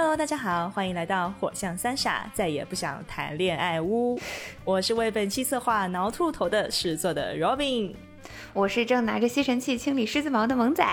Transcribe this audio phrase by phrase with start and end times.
[0.00, 4.16] Hello，大家好，欢迎来到火象三傻再也不想谈恋爱屋。
[4.64, 7.92] 我是为本期策划挠兔头的狮子座的 Robin，
[8.52, 10.86] 我是正拿着吸尘器清理狮子毛的萌仔，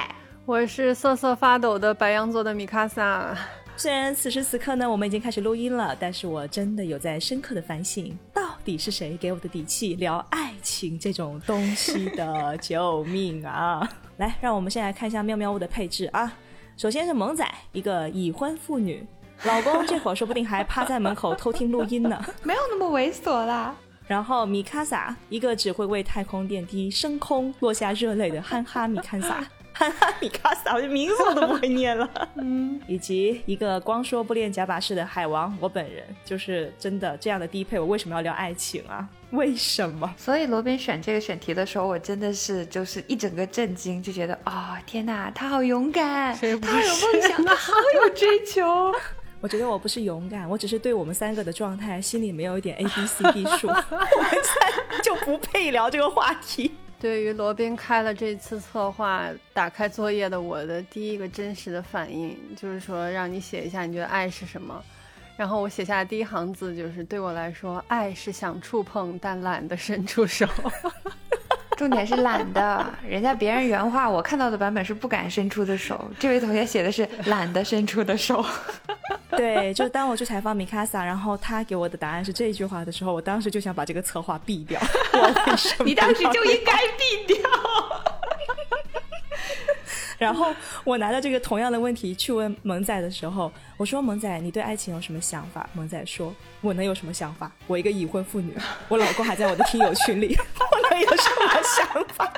[0.48, 3.38] 我是瑟瑟发抖的白羊座的米卡萨。
[3.78, 12.58] 虽然此时此刻呢，我们已经开始录音了，但是我真的有在深刻的反省，到底是谁给我的底气聊爱情这种东西的？
[12.58, 13.88] 救命啊！
[14.18, 16.34] 来，让我们先来看一下妙妙屋的配置啊。
[16.78, 19.06] 首先是萌仔，一个已婚妇女，
[19.46, 23.74] 老公这会儿说不定还趴在门口偷听录音呢， 没有那么猥琐啦。
[24.08, 32.10] 然后米卡萨，一个只会为太空电梯升空落下热泪的憨哈米卡萨，憨 哈米卡萨，我这名字我都不会念了。
[32.36, 39.08] 嗯，以及一个光说不练假把式的海王，我本人就是真的这样的低配，我为什么要聊爱情啊？
[39.32, 40.14] 为什么？
[40.18, 46.70] 所以罗宾选这个选题的时候，我真的是就是一整个震惊，就觉得啊，天哪，他好勇敢，他有梦
[47.22, 48.94] 想，他好有追求。
[49.42, 56.72] 我觉得我不是勇敢，我只是对我们三个的状态心里没有一点 A B C D 数，我们三就不配聊这个话题。
[57.06, 64.84] 对于罗宾开了这次策划，打开作业的我的第一个真实的反应就是说，让你写一下你觉得爱是什么。
[65.38, 70.48] 然后我写下的第一行字就是：对我来说，爱是想触碰但懒得伸出手。
[71.76, 78.44] 重点是懒的，人家别人原话我看到的版本是不敢伸出的手，这位同学写的是懒得伸出的手。
[79.36, 84.80] 对，就当我去采访米卡萨，然后他给我的答案是这句话的时候，我当时就想把这个策划毙掉。
[85.84, 87.38] 你当时就应该毙掉。
[90.20, 97.52] 然后我拿到这个同样的问题去问萌仔的时候，我说：“萌仔，你对爱情有什么想法？”萌仔说：“我能有什么想法？
[97.68, 98.56] 我一个已婚妇女，
[98.88, 102.32] 我老公还在我的听友群里， 我能有什么想法？”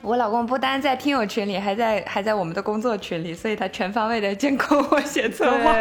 [0.00, 5.74] 我老公不单在听友群里，还在还在我们的工作群里，所以他全方位的监控我写策划。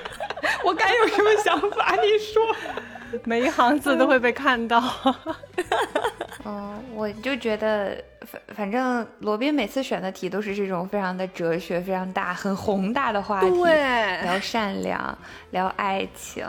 [0.64, 1.94] 我该有什么想法？
[1.96, 2.42] 你说，
[3.24, 4.82] 每一行字都会被看到。
[6.44, 13.48] 嗯， 我就觉得，反反正罗宾每次选的题都是这种非常的哲学、非常大、很宏大的话题，
[14.22, 15.18] 聊善良，
[15.50, 16.46] 聊爱情。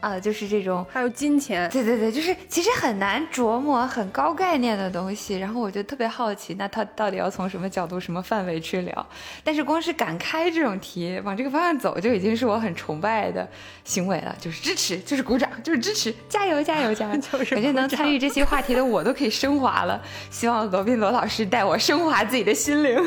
[0.00, 9.06] 啊，就是这种，还有金钱，对对对，就是其实很难琢磨很高概念的东西，然后我就特别好奇，那他到底要从什么角度、什么范围去聊？
[9.44, 13.46] 但是光是敢开这种题，往这个方向走，就已经是我很崇拜的
[13.84, 17.20] 行为了，就是支持，就是鼓掌，就是支持，加油加油加油！
[17.50, 20.00] 感觉能参与这些话题的我都可以升华了，
[20.30, 22.98] 希望罗宾罗老师带我升华自己的心灵。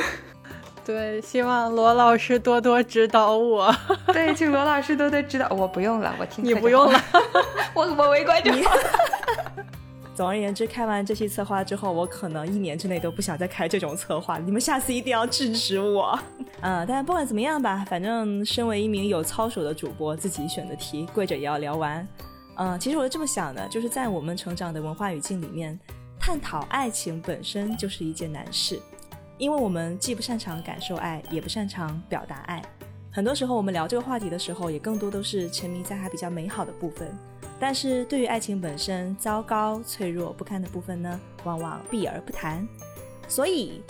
[0.85, 3.73] 对，希望罗老师多多指导我。
[4.11, 5.47] 对，请罗老师多多指导。
[5.49, 7.01] 我不用了，我听你不用了，
[7.73, 8.75] 我我围观就好。
[10.13, 14.37] 总而言之，开完这期策划之后，我可能一年之内都不想再开这种策划。
[14.37, 16.19] 你们下次一定要制止我。
[16.61, 22.07] 嗯，但不管怎么样吧，反正身为一名有操守的主播，自己选的题，跪着也要聊完。
[22.57, 25.79] 嗯，其实我是这么想的，就是在我们成长的文化语境里面，
[26.19, 28.79] 探讨爱情本身就是一件难事。
[29.43, 32.61] 因为我们既不擅长感受爱，也不擅长表达爱，
[33.11, 37.13] 很多时候我们聊这个话题的时候，也更多都是沉迷在它比较美好的部分。
[37.59, 42.65] 但是对于爱情本身糟糕、脆弱、不堪的部分呢，往往避而不谈。
[43.27, 43.83] 所以，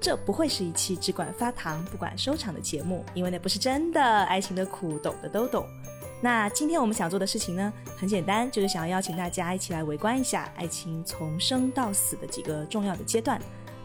[0.00, 4.00] 这不会是一期只管发糖不管收场的节目，因为那不是真的。
[4.00, 5.66] 爱情的苦，懂的都懂。
[6.22, 13.40] 那今天我们想做的事情呢，很简单，就是想要邀请大家一起来围观一下爱情从生到死的几个重要的阶段。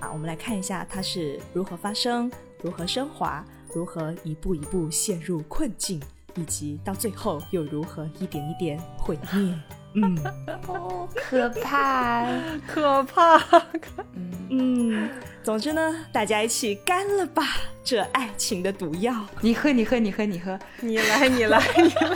[0.05, 3.43] 啊，我们来看一下它是如何发生、如何升华、
[3.73, 5.99] 如何一步一步陷入困境，
[6.35, 9.59] 以及到最后又如何一点一点毁灭。
[9.95, 10.15] 嗯，
[11.15, 12.27] 可怕，
[12.67, 13.37] 可怕。
[14.13, 15.09] 嗯嗯，
[15.41, 17.43] 总之呢，大家一起干了吧，
[17.83, 19.25] 这爱情的毒药。
[19.41, 22.15] 你喝，你喝，你喝，你喝，你来，你来，你来。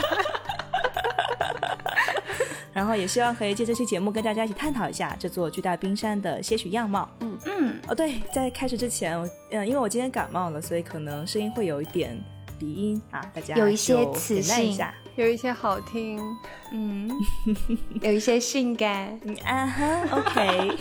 [2.72, 7.08] 然后也希望可以借这期节目跟大家一起探讨一下这座巨大冰山的些许样貌。
[7.20, 7.74] 嗯嗯。
[7.88, 9.18] 哦，对，在开始之前，
[9.50, 12.16] 嗯，因为我今天感冒了，所以可能声音会有一点
[12.58, 14.78] 鼻音啊，大家有一些磁性，
[15.16, 16.20] 有一些好听，
[16.72, 17.10] 嗯，
[18.00, 19.18] 有一些性感。
[19.24, 20.78] 嗯啊哈，OK。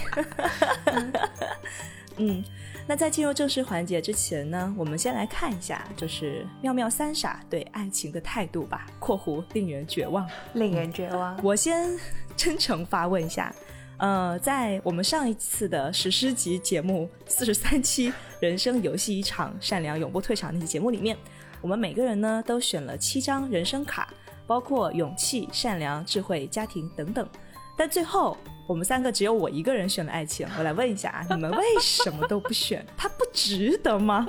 [2.17, 2.43] 嗯。
[2.89, 8.87] 那在进入正式环节之前呢，我们先来看一下，就是妙妙三傻对爱情的态度吧。
[8.97, 11.95] （括弧令人绝望，令人绝望。）我先
[12.35, 13.53] 真诚发问一下，
[13.97, 18.09] 呃，在我们上一次的史诗级节目四十三期
[18.39, 21.15] 《人生游戏一场，善良永不退场》那期节目里面，
[21.61, 24.11] 我们每个人呢都选了七张人生卡，
[24.47, 27.29] 包括勇气、善良、智慧、家庭等等，
[27.77, 28.35] 但最后。
[28.69, 32.85] 我们三个只有我一个人选了爱情，我来问一下啊，你们为什么都不选？
[32.95, 34.27] 它不值得吗？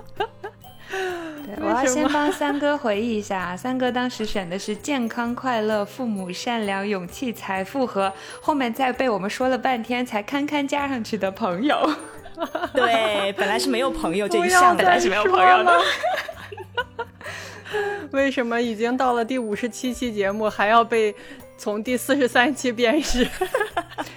[0.89, 8.11] 对，我要先帮三哥回忆一下，三哥当时选的是健康、快乐、父母、善良、勇气、财富和
[8.41, 11.79] 后面再被我们说了半天才堪堪加上去的朋友。
[12.73, 15.79] 对，本来是没有朋友这一项，本来是没有朋友的。
[18.11, 21.15] 为什么已经到了第五十七期节目，还要被
[21.61, 23.29] 从第四十三期辨识？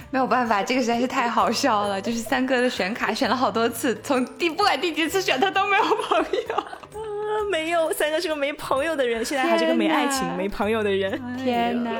[0.09, 2.01] 没有办法，这个实在是太好笑了。
[2.01, 6.17] 就是三哥的选卡选了好多次，从第不管第几次选他都没有朋
[6.47, 6.55] 友。
[6.55, 6.71] 啊，
[7.51, 11.21] 没有，三哥是个没朋友的人，现在还是个没爱情、没朋友的人。
[11.35, 11.91] 天哪！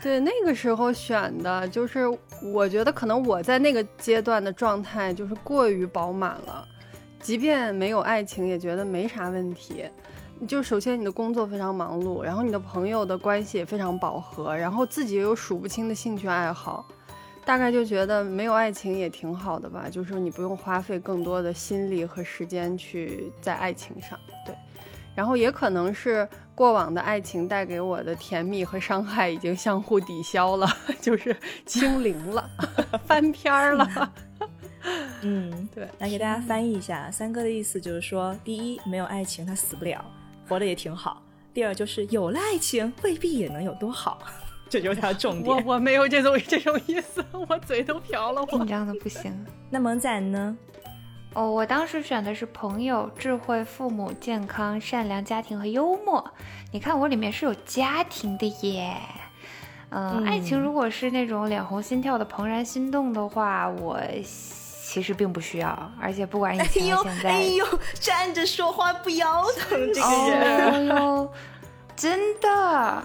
[0.00, 2.04] 对，那个时候选的就是，
[2.54, 6.64] 我觉得可能我在那个阶段的状态就是过于饱满了，
[7.20, 9.84] 即便没有爱情，也觉得没啥问题。
[10.46, 16.86] 就首先你的工作非常忙碌，然后你的朋友的关系也非常饱和，然后自己又有数不清的兴趣爱好，
[17.44, 24.54] 大概就觉得没有爱情也挺好的吧，就是你不用花费更多的心力和时间去在爱情上，对。
[25.14, 30.68] 然后也可能是过往的爱情带给我的甜蜜和伤害已经相互抵消了，
[31.00, 31.34] 就是
[31.64, 32.50] 清零了，
[33.06, 34.12] 翻篇儿了。
[35.22, 35.88] 嗯， 对。
[35.98, 40.04] 来给大家翻译一下，三哥的意思就是说，第一，没有爱情他死不了。
[40.48, 41.22] 活得也挺好。
[41.52, 44.18] 第二就是有了爱情，未必也能有多好，
[44.68, 45.64] 这就是他的重点。
[45.66, 49.32] 我我没有这种这种意思， 我嘴都瓢了，紧张的不行。
[49.70, 50.56] 那萌仔呢？
[51.32, 56.24] 哦，我当时选的是朋友、智慧、父母、健康、善良、家庭和幽默。
[56.72, 58.96] 你看我里面是有家庭的耶。
[59.90, 64.00] 嗯，爱情如果是那种脸红心跳的怦然心动的话，我。
[64.88, 71.32] 其实并不需要，而且不管以前现在，哎呦，站着说话不腰疼，这个人，哎呦，
[71.96, 73.02] 真的，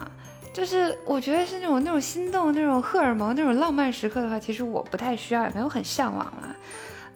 [0.54, 6.56] 就是我觉得是那种那种心动、那种荷尔蒙、那种浪漫时刻的话，其实我不太需要，也没有很向往了。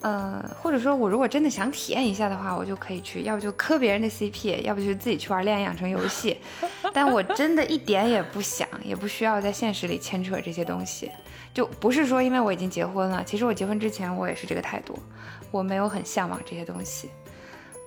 [0.01, 6.38] 呃，或者说，我如果真的想体验一下的话，我就可以去，要不就磕别人的 CP，要不就自己去玩恋爱养成游戏。
[6.94, 11.09] 但我真的一点也不想，也不需要在现实里牵扯这些东西。
[11.53, 15.00] 就不是说因为我已经结婚了，其实我结婚之前我也是这个态度，
[15.50, 17.09] 我没有很向往这些东西。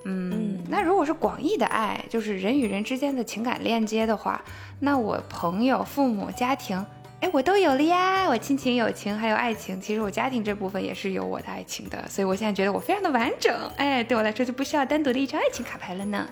[0.05, 4.43] 嗯，那如果是广义的爱，就是人与人之间的情感链接的话，
[4.81, 6.85] 那我朋友、父母、家庭。
[7.21, 8.29] 哎，我都有了呀！
[8.29, 13.53] 我亲情、友情还有爱情，其实我家庭这部分也是有我的爱情的，所以我现在觉得我非常的完整。
[13.77, 16.29] 哎，对我来说就不需要单独的一张爱情卡牌了呢。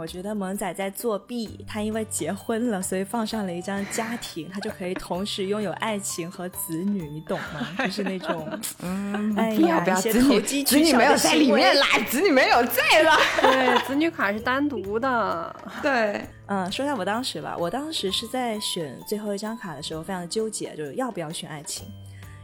[0.00, 1.64] 嗯，我觉得萌仔在作弊。
[1.68, 7.68] 他因为结婚了，所以放上了一张家庭，他就可以同时拥有爱情和子女，你懂吗？
[7.78, 8.48] 就是那种，
[8.82, 13.12] 嗯，哎呀，不要子女，子女没有在里面啦，子女没有在了。
[13.42, 15.54] 对，子女卡是单独的。
[15.82, 21.86] 对，嗯，说一下我当时吧，我当时是在选最后一张卡的时候，非常的纠结，就是要不要选爱情。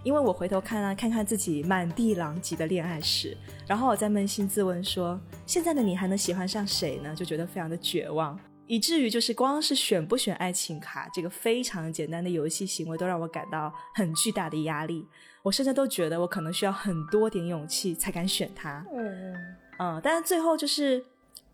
[0.06, 3.36] 因为我回头看啊，看看自己满地狼藉的恋爱史，
[3.66, 7.12] 然后我在扪心自问说，现在的你还能喜欢上谁呢？
[7.12, 8.38] 就觉得非常的绝望，
[8.68, 15.04] 以至于就是光是选不选爱情卡这个非常简单的游戏行为，都让我感到很巨大的压力。
[15.42, 18.86] 我甚至都觉得我可能需要很多点勇气才敢选它。
[18.94, 19.34] 嗯
[19.80, 21.04] 嗯，但是最后就是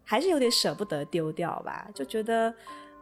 [0.04, 2.54] 还是有点舍不得丢掉吧，就觉得。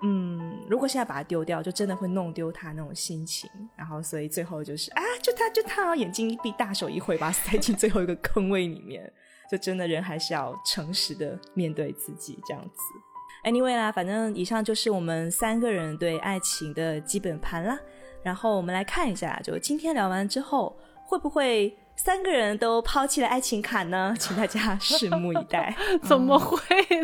[0.02, 3.50] 嗯，如果现在把它丢掉，就真的会弄丢他那种心情。
[3.76, 9.12] 然后，所以最后就是啊，就他就他，眼睛一闭，大手一挥，把他塞进最后一个坑位里面。
[9.50, 13.50] 就真的人还是要诚实的面对自己，这样子。
[13.50, 17.78] Anyway 啦，反正以上就是我们三个人对爱情的基本盘啦。
[18.23, 24.14] 然后我们来看一下，就今天聊完之后，会不会三个人都抛弃了爱情卡呢？
[24.19, 25.76] 请大家拭目以待。
[26.04, 26.59] 怎么会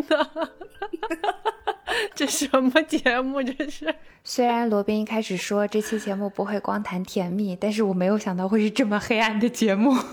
[0.08, 0.50] 呢？
[2.14, 3.42] 这什么节目？
[3.42, 9.94] 这是虽然罗宾一开始说这期节目不会光谈甜蜜，但是我没有想到会是这么黑暗的节目。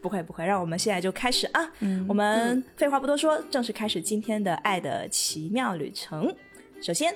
[0.00, 1.72] 不会不会，让我们现在就开始啊！
[1.78, 6.34] 嗯我们废话不多说，正式开始今天的爱的奇妙旅程。
[6.82, 7.14] 首先，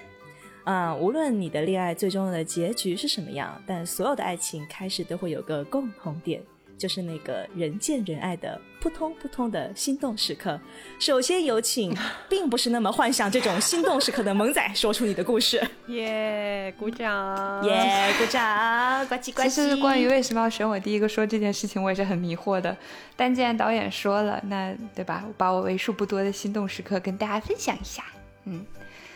[0.66, 6.40] 嗯，无论你的恋爱最终的结局是什么样，但所有的爱情开始都会有个共同点。
[6.78, 10.60] 就是那个人见人爱的扑通扑通的心动时刻。
[10.98, 11.96] 首先有请，
[12.28, 15.60] 并不是那么幻想这种心动时刻的萌仔， 说出你的故事。
[15.88, 17.64] 耶，鼓掌！
[17.64, 19.06] 耶，鼓掌！
[19.06, 19.48] 呱唧呱唧。
[19.48, 22.76] 其实关于为什么要选我第一个说这件事情，我也是很迷惑的。
[23.16, 25.24] 但既然导演说了，那对吧？
[25.26, 28.04] 我把我为数不多的心动时刻跟大家分享一下。
[28.44, 28.64] 嗯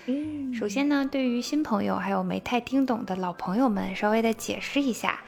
[0.06, 0.54] 嗯。
[0.54, 5.20] 首先呢，对于新朋友还有没太听懂的老朋友们，稍微的解释一下。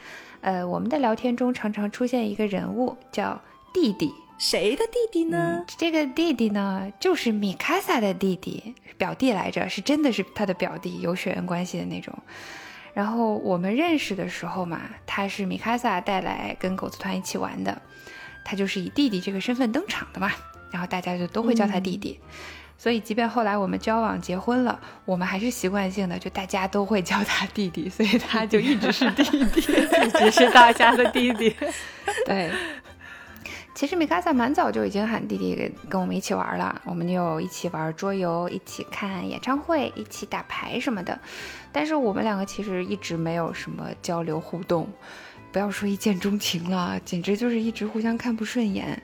[0.42, 3.40] 呃，我们的聊天中常常出现一个人物叫
[3.72, 5.64] 弟弟，谁的弟弟呢？
[5.78, 12.12] 这个弟弟呢，就是米卡萨的弟弟，表弟来着，是真的是他的表弟，有血缘关系的那种。
[12.92, 17.80] 然后我们认识的时候嘛，他是米卡萨带来跟狗子团一起玩的。
[18.44, 20.32] 他就是以弟弟这个身份登场的嘛，
[20.72, 22.18] 然后大家就都会叫他弟弟。
[22.82, 29.60] 所以，即便后来我们交往结婚了，我们还是习惯性的就大家都会叫他弟弟，所以他就一直是弟弟，
[30.04, 31.54] 一直是大家的弟弟。
[32.26, 32.50] 对。
[33.72, 41.16] 其实米卡萨蛮早就已经喊弟弟跟跟我们一起玩了，我们就一起玩桌游，一起看演唱会，一起打牌什么的。
[41.70, 44.88] 但是我们两个其实一直没有什么交流互动，
[45.52, 49.00] 不要说一见钟情了，简直就是一直互相看不顺眼。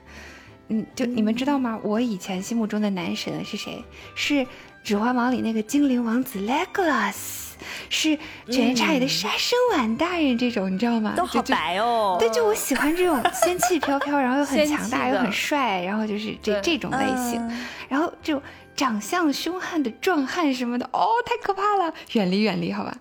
[0.69, 1.79] 嗯，就你们知道吗？
[1.83, 3.83] 我以前心目中的男神是谁？
[4.15, 4.33] 是
[4.83, 7.49] 《指环王》里那个精灵王子 Legolas。
[7.89, 8.09] 是
[8.49, 11.13] 《犬夜叉》里的杀生丸大人这种，你知道吗？
[11.17, 12.15] 都好白哦。
[12.17, 17.41] 对，就我喜欢这种仙气飘飘，然后又很强大又很帅，然后就是这这种类型。
[17.89, 18.41] 然后这种
[18.77, 22.95] 长相凶悍的壮汉什么的，哦，太可怕了，远离远离，好吧。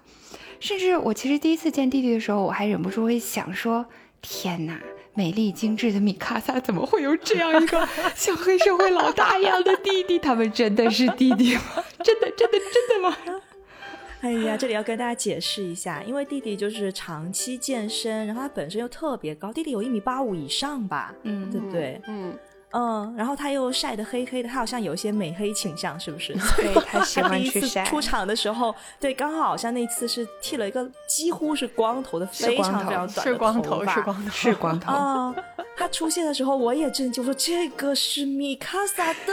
[0.59, 3.87] 甚至我其实第一次见弟弟的时候，我还忍不住会想说：
[4.21, 4.81] 天哪，
[5.19, 7.85] 美丽精致的米卡萨怎么会有这样一个
[8.15, 10.17] 像黑社会老大一样的弟弟？
[10.17, 11.63] 他们真的是弟弟吗？
[12.05, 13.17] 真的真的真的吗？
[14.23, 22.01] 哎呀，这里要跟大家解释一下，因为弟弟就是长期健身，然后他本身又特别高，弟弟有一米八五以上吧，嗯，对不对？
[22.07, 22.33] 嗯
[22.71, 26.35] 嗯，然后他又晒得黑黑的，他好像有一些美黑倾向，是不是？
[26.57, 27.85] 对他喜欢去晒。
[27.85, 34.93] 出场的时候，对，刚好好像那次是剃了一个几乎是光头的，非常非常短的头发，是光头， 是光头。
[34.93, 35.35] 啊，
[35.77, 39.33] 他出现的时候我也震惊，说这个是米卡萨的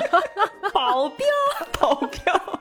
[0.72, 1.26] 保镖，
[1.80, 2.60] 保镖。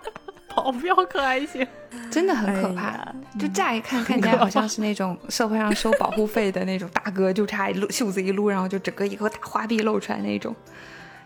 [0.66, 1.68] 保镖可还行，
[2.10, 3.14] 真的很可怕。
[3.40, 10.56] 就乍一看，看起来好像是那种社会上收保护费的那种大哥，就差一撸袖子一撸，然后就整个一个大花臂露出来那种。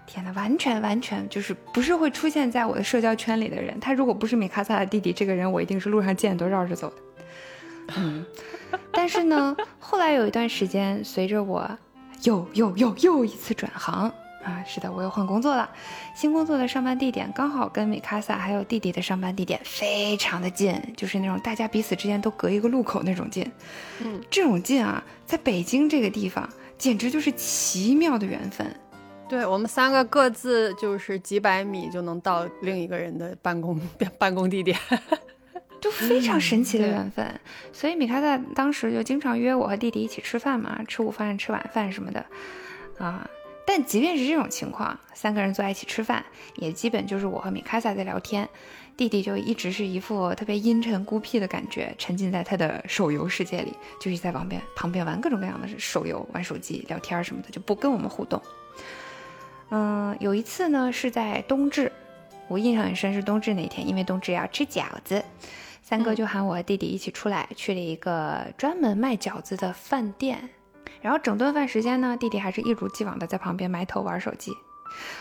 [0.06, 3.80] 天哪，完全完全就是不是会出现在我的社交圈里的人。
[3.80, 6.96] 他如果不是米卡萨的弟弟，这个人我一定是路上见都绕着走的。
[7.96, 8.26] 嗯，
[8.92, 11.66] 但是呢，后来有一段时间，随着我
[12.24, 14.12] 又又又又一次转行。
[14.50, 15.70] 啊，是的，我又换工作了。
[16.16, 23.50] 新工作的上班地点刚好跟米卡萨还有弟弟的上班地点非常的近，就是那种大家彼此之间都隔一个路口那种近。
[24.04, 28.76] 嗯，这种近啊，在北京这个地方简直就是奇妙的缘分。
[29.28, 33.80] 对我们三个各自就是几百米就能到另一个人的办公
[34.18, 34.76] 办公地点，
[35.80, 37.40] 就非常神奇的缘分。
[37.72, 42.26] 所以米卡萨当时就经常约我和弟弟一起吃饭嘛，吃午饭、吃晚饭什么的，
[42.98, 43.30] 啊。
[43.72, 48.50] 但即便是这种情况，三个人坐在一起吃饭，也基本就是我和米卡萨在聊天，
[48.98, 53.72] 弟弟就一直是一副特别阴沉孤僻的感觉，沉浸在他的手游世界里，
[54.02, 58.42] 就是在旁边旁边玩各种各样的手游、玩手机、聊天什么的，就不跟我们互动。
[59.70, 61.92] 嗯，有一次呢是在冬至，
[62.48, 65.24] 我印象很深是冬至那天，因为冬至要吃饺子，
[65.84, 70.50] 三哥就喊我和弟弟一起出来，去了一个专门卖饺子的饭店。
[71.02, 74.56] 然后整顿饭时间呢，弟弟还是一如既往的在旁边埋头玩手机。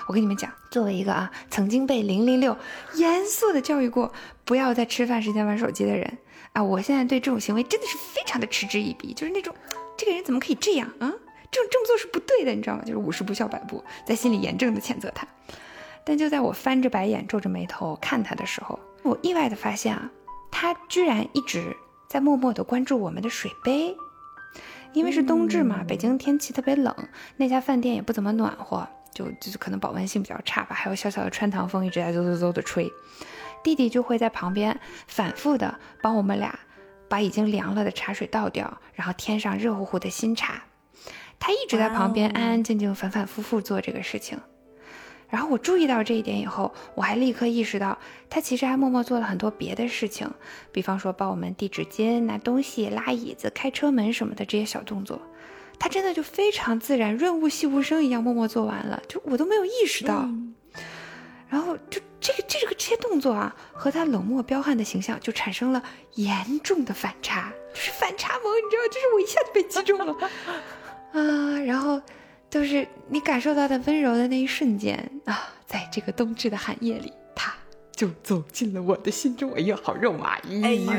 [0.07, 2.57] 我跟你们讲，作为一个啊曾经被零零六
[2.95, 4.13] 严肃的教育过
[4.45, 6.19] 不要在吃饭时间玩手机的人
[6.53, 9.55] 啊，我现在对这种行为真的是非常的嗤之以鼻，就是那种
[9.97, 11.13] 这个人怎么可以这样啊？
[11.51, 12.83] 这种这么做是不对的，你知道吗？
[12.85, 15.27] 就是五十步笑百步，在心里严正的谴责他。
[16.05, 20.11] 但就在我翻着白眼、皱着眉头看他的时候，我意外的发现啊，
[20.51, 21.77] 他居然一直
[22.09, 23.95] 在默默的关注我们的水杯。
[24.93, 26.95] 因为是冬至嘛，北京天气特别冷，
[27.37, 30.75] 那家饭店也不怎么暖和，就就可能保温性比较差吧。
[30.75, 32.91] 还有小小的穿堂风一直在嗖嗖嗖的吹，
[33.63, 36.59] 弟弟就会在旁边反复的帮我们俩
[37.09, 40.63] 把已经凉了的茶水倒掉，然后添上热乎乎的新茶。
[41.39, 44.39] 他一直在旁边安安静静、反反复复做这个事情。
[45.31, 47.99] 然后我注意到这一点以后，我还立刻意识到，
[48.31, 50.31] 他其实还默默做了很多别的事情，
[50.73, 55.21] 比方说帮我们递纸巾、拿东西、拉椅子、开车门什么的这些小动作，
[55.79, 60.27] 他真的就非常自然，润物细无声一样默默做完了，就我都没有意识到。
[61.51, 65.83] 然后就这个这个这些动作啊，和他冷漠彪悍的形象就产生了
[66.15, 70.17] 严重的反差，就是反差萌，你知道，就是我一下就被击中了
[71.13, 72.01] 啊，然后。
[72.51, 77.53] 就是你感受到的温柔的那一瞬间啊，在这个冬至的寒夜里，他
[77.93, 79.53] 就走进了我的心中。
[79.53, 80.39] 哎呀，好肉麻！
[80.63, 80.91] 哎呦，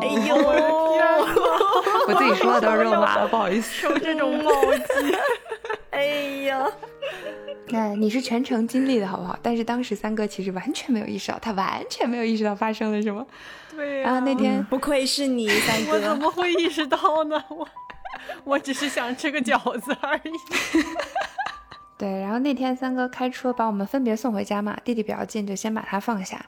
[0.00, 0.36] 哎呦，
[2.06, 3.70] 我自己说的都是肉麻了，不好意思。
[3.72, 5.16] 受这种暴击，
[5.90, 6.04] 哎
[6.42, 6.66] 呀，
[7.68, 9.38] 那你是全程经历的好不好？
[9.42, 13.26] 但是当时三哥其实完全没有意识到，他完全没有意识到发生了什么。
[13.70, 14.12] 对啊。
[14.12, 17.42] 然后那天不愧是你，三哥，我怎么会意识到呢？
[17.48, 17.66] 我。
[18.44, 20.30] 我只是想吃个饺子而已。
[21.96, 26.44] 对，然后那天三哥开车把我们分别送回家嘛，弟弟比较近，就先把他放下。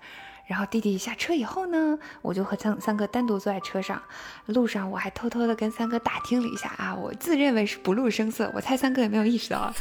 [0.48, 4.00] 然后弟弟下车以后呢，我就和三三哥单独坐在车上。
[4.46, 9.72] 路上我还偷偷的跟三哥打听了一下啊，我自认为是不露声色，我猜三哥也没有意识到，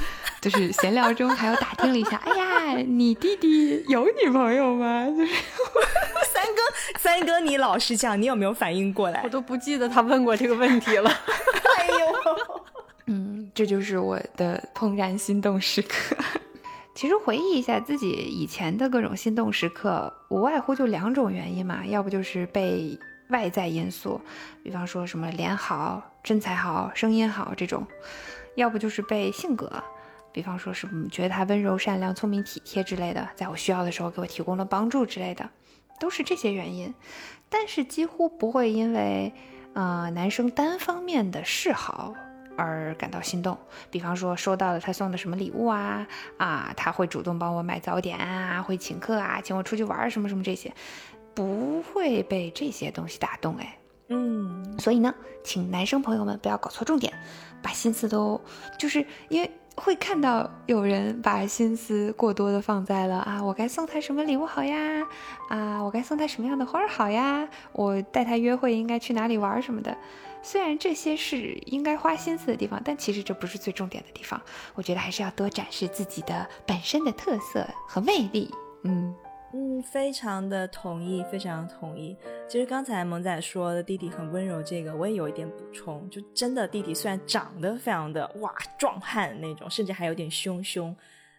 [0.41, 2.17] 就是闲聊中还有打听了一下。
[2.17, 5.05] 哎呀，你弟弟有女朋友吗？
[5.07, 5.33] 就是
[6.47, 9.21] 哥，三哥，你老实讲，你有没有反应过来？
[9.23, 11.09] 我都不记得他问过这个问题了。
[11.77, 11.95] 哎呦，
[13.07, 16.15] 嗯，这就是我的怦然心动时刻。
[16.93, 22.97] 其实回忆一下自己以前的各种心动时刻，无外乎就两种原因嘛，要不就是被
[23.29, 24.21] 外在因素，
[24.63, 27.81] 比方说什么脸好、身材好、声音好这种；
[28.55, 29.69] 要不就是被性格，
[30.31, 35.49] 比方说是觉得他温柔、善良、聪明、体贴之类的，在我需要的时候给我提供了帮助之类的，
[35.99, 36.93] 都是这些原因。
[37.49, 39.33] 但是几乎不会因为，
[39.73, 42.13] 呃，男生单方面的示好。
[42.57, 43.57] 而感到心动，
[43.91, 50.73] 比方说收到了他送的什么礼物啊啊，他会主动帮我买早点啊，会请客啊，请我出去玩什么什么这些，
[51.33, 57.13] 不会被这些东西打动哎，嗯，所以呢，请男生朋友们不要搞错重点，
[57.61, 58.39] 把心思都
[58.77, 65.03] 就是因为会看到有人把心思过多的放在了啊，我该送他什么礼物好呀，
[65.49, 69.97] 啊，我该送他什么样的花好呀，我带他约会应该去哪里玩什么的。
[70.43, 74.39] 虽然这些是应该花心思的地方，但其实这不是最重点的地方。
[74.75, 78.53] 我觉得还是要多展示自己的本身的特色和魅力。
[78.83, 79.15] 嗯
[79.57, 82.13] 嗯，非常的同意，非常同意。
[82.45, 86.09] 其实刚才萌仔说的弟弟很温柔，这个我也有一点补充。
[86.09, 90.93] 就真的弟弟虽然长得非常的哇壮汉那种，甚至还有点凶凶，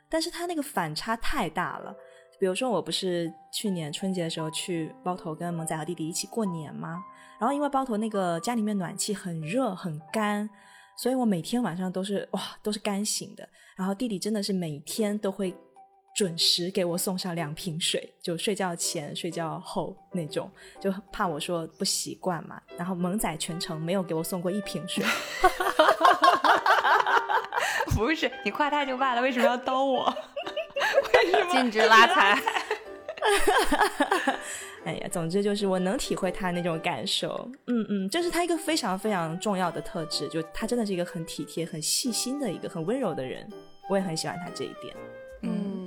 [0.08, 1.94] 但是他那个反差太大了。
[2.40, 7.04] 比如说，我不是去年春节的时候去包头跟萌仔和弟弟一起过年吗？
[7.38, 10.48] 然后因为包头那个家里面暖气很热很干，
[10.96, 13.46] 所以我每天晚上都是哇都是干醒的。
[13.76, 15.54] 然后弟弟真的是每天都会
[16.16, 22.58] 准时给我送上两瓶水，就睡觉前睡觉后那种，就怕我说不习惯嘛。
[22.78, 25.04] 然后萌仔全程没有给我送过一瓶水
[27.94, 30.06] 不是你夸他就罢了，为什么要刀我？
[31.12, 32.42] 为什么 禁止拉踩？
[34.86, 43.46] 哎呀，总之就是我能体会他那种感受，嗯嗯，这是他一个非常非常重要的特质，就他真的是一个很体贴、很细心的一个很温柔的人，
[43.90, 44.96] 我也很喜欢他这一点。
[45.42, 45.85] 嗯嗯嗯，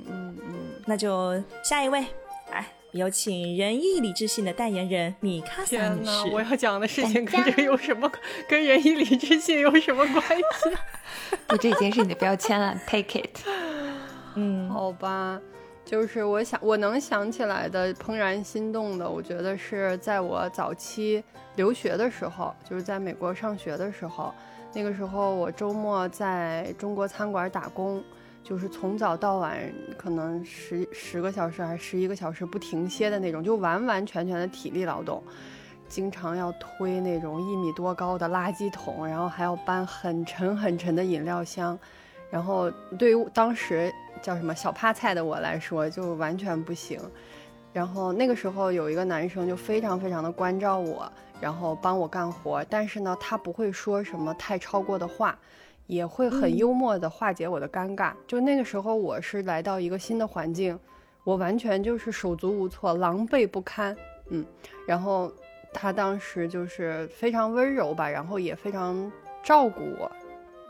[0.90, 2.04] 那就下一位，
[2.52, 6.12] 来有请仁义礼智信的代言人米卡萨女士。
[6.34, 8.12] 我要讲的事情跟这个有什么？
[8.50, 10.78] 跟仁义礼智信有什么关系？
[11.50, 13.38] 我， 这已经是你的标签了，Take it。
[14.34, 15.40] 嗯，好吧。
[15.86, 21.24] 就是我想我能想起来的怦然心动的，我觉得是在我早期
[21.56, 24.34] 留学的时候，就是在美国上学的时候，
[24.74, 28.04] 那个时候我周末在中国餐馆打工，
[28.44, 29.60] 就是从早到晚
[29.98, 35.24] 可能十十个小时还是十一个小时不停歇的那种，就完完全全的体力劳动，
[35.88, 41.78] 经常要推那种一米多高的垃圾桶，然后还要搬很沉很沉的饮料箱，
[42.30, 43.92] 然后对于当时。
[44.22, 47.00] 叫什么小趴菜的我来说就完全不行，
[47.72, 55.40] 然后那个时候有一个男生就非常非常的关照我，然后帮我干活，但是呢他不会说什么太超过的话，
[55.90, 58.14] 也会很幽默的化解我的尴尬。
[58.28, 60.80] 就那个时候我是来到一个新的环境，
[61.24, 63.98] 我完全就是手足无措，狼狈不堪，
[64.30, 64.46] 嗯，
[64.86, 65.32] 然后
[65.74, 69.12] 他当时就是非常温柔吧，然后也非常
[69.44, 70.12] 照顾我。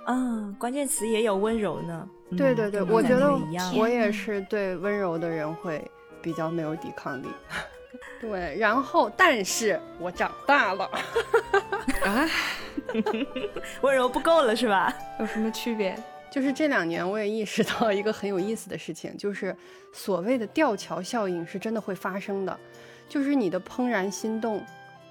[0.08, 2.10] 嗯，关键词也有温柔呢。
[2.38, 3.38] 对对对，我觉得
[3.78, 5.86] 我也是对温柔的人会
[6.22, 7.28] 比较没有抵抗力。
[8.22, 10.86] 对，然后但是我长大了
[12.06, 12.30] 啊，
[13.82, 14.94] 温柔不够了是吧？
[15.20, 15.98] 有什么区别？
[16.32, 19.56] 就是这两年我也意识到一个很有意思的事情，就是
[19.92, 22.60] 所谓的吊桥效应是真的会发生的，
[23.08, 24.64] 就是你的怦然心动，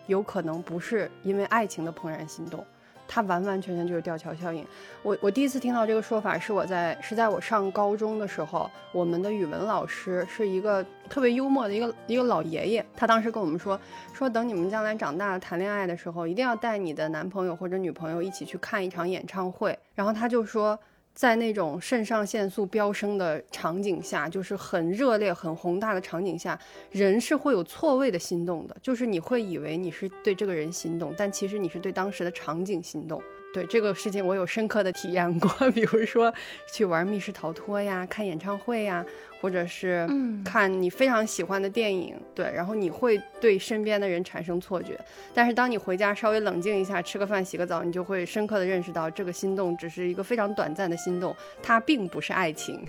[0.07, 2.64] 有可能不是因为爱情的怦然心动。
[3.09, 4.64] 它完完全全就是吊桥效应。
[5.03, 13.81] 我我第一次听到这个说法是我在是在我上高中的时候，我们的语文老师是一个特别幽默的一个一个老爷爷，他当时跟我们说
[14.12, 19.77] 说等你们将来长大谈恋爱的时候，一定要带你的男朋友或者女朋友一起去看一场演唱会。
[19.94, 20.79] 然后他就说。
[21.18, 26.57] 在那种肾上腺素飙升的场景下，就是很热烈、很宏大的场景下，
[26.92, 33.20] 人是会有错位的心动的，就是你会以为你是对这个人心动，但其实你是对当时的场景心动。
[33.52, 36.32] 对这个事情，我有深刻的体验过， 比如说
[36.72, 39.04] 去玩密室逃脱呀，看演唱会呀。
[39.40, 40.04] 或者是
[40.44, 44.98] 看你非常喜欢的电影，对，然后你会对身边的人产生错觉，
[45.32, 51.32] 但是当你回家稍微冷静一下，吃个饭、洗个澡，你就会深刻的认识到，这个心动只是一个非常短暂的心动，
[51.62, 52.84] 它并不是爱情。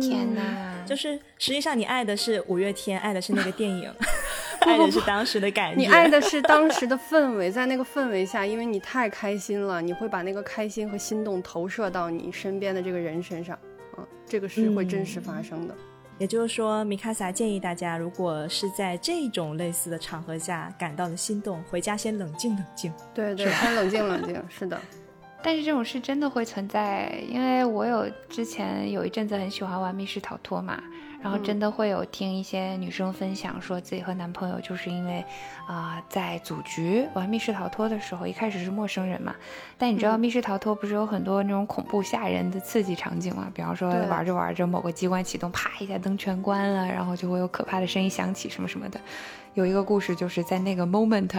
[0.00, 0.84] 天哪！
[0.84, 3.88] 就是实际上你爱的是五月天，爱的是那个电影，
[4.64, 5.80] 爱的是 当时的感觉。
[5.80, 13.58] 你爱的是当时的氛围，在那个氛围下，因为你太开心了，你会把那个开心和心动投射到你身边的这个人身上，
[13.98, 15.74] 嗯，这个是会真实发生的。
[16.16, 22.92] 也就是说，米卡萨建议大家，如果是在这种类似的场合下感到了心动，回家先冷静冷静。
[23.12, 24.80] 对对，先冷静冷静，是的。
[25.42, 30.82] 但是这种事真的会存在，因为我有之前有一阵子很喜欢玩密室逃脱嘛，
[31.24, 35.24] 然后真的会有听一些女生分享，说自己和男朋友就是因为，
[35.66, 39.34] 啊，在组局玩密室逃脱的时候，一开始是陌生人嘛，
[39.78, 43.50] 但你知道密室逃脱不是有很多那种恐怖吓人的刺激场景嘛？
[43.54, 49.00] 比方说玩着玩着某个机关启动，啪一下灯全关了，然后就会有可怕的声音响起什么什么的。
[49.54, 51.32] 有一个故事，就是在那个 moment，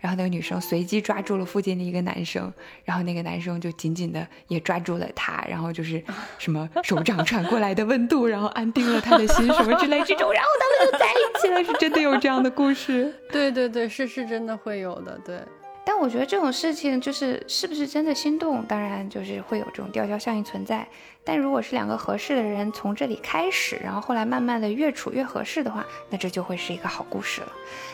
[0.00, 2.52] 然后那个女生随机抓住了附近的一个男生，
[2.84, 6.02] 然后那个男生就紧紧的也抓住了她，然后就是
[6.38, 13.12] 什么手掌传过来的温度，然后安定了他的心什么之类这种，然后他们就在一起了，是真的有这样的故事。
[13.30, 15.40] 对对对，是是真的会有的，对。
[15.88, 20.84] 但我觉得这种事情就是是不是真的心动，当然就是会有这种吊销效应存在。
[21.22, 27.52] 但如果是两个合适的人从这里开始，然后后来慢慢的越处越合适的话，那这就会是一个好故事了。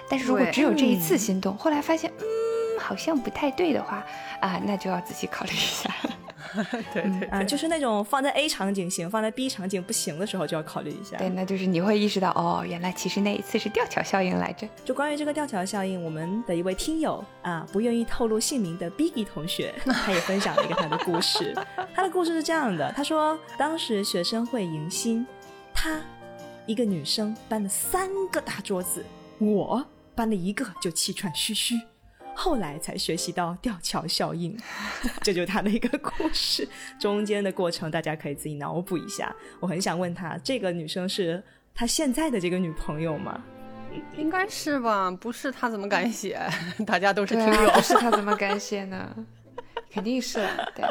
[0.08, 2.24] 但是如果只有这一次心动，后来发现嗯
[2.82, 4.04] 好像不太对的话，
[4.40, 5.94] 啊，那就要仔细考虑一下。
[6.92, 11.16] 对对啊，就是那种放在 A 场景行，放在 B 场景不行的时候，就要考虑一下。
[11.16, 14.68] 对，那就是你会意识到，哦，原来其实那一次是吊桥效应来着。
[14.84, 21.56] 就关于这个吊桥效应，我们的一位听友啊，不愿意透露姓名的 Biggy 同学，他也分享了一个他的故事。
[21.94, 25.26] 他的故事是这样的，他说当时学生会迎新，
[25.72, 26.02] 他
[26.66, 29.02] 一个女生搬了三个大桌子，
[29.38, 29.82] 我
[30.14, 31.80] 搬了一个就气喘吁吁。
[32.34, 34.56] 后来才学习到吊桥效应，
[35.22, 36.68] 这就是他的一个故事。
[36.98, 39.34] 中间的过程大家可以自己脑补一下。
[39.60, 41.42] 我很想问他，这个女生是
[41.74, 43.42] 他现在的这个女朋友吗？
[44.16, 46.40] 应该是吧，不是他怎么敢写？
[46.86, 49.14] 大家都是听友，不是他怎么敢写呢？
[49.90, 50.84] 肯定是对。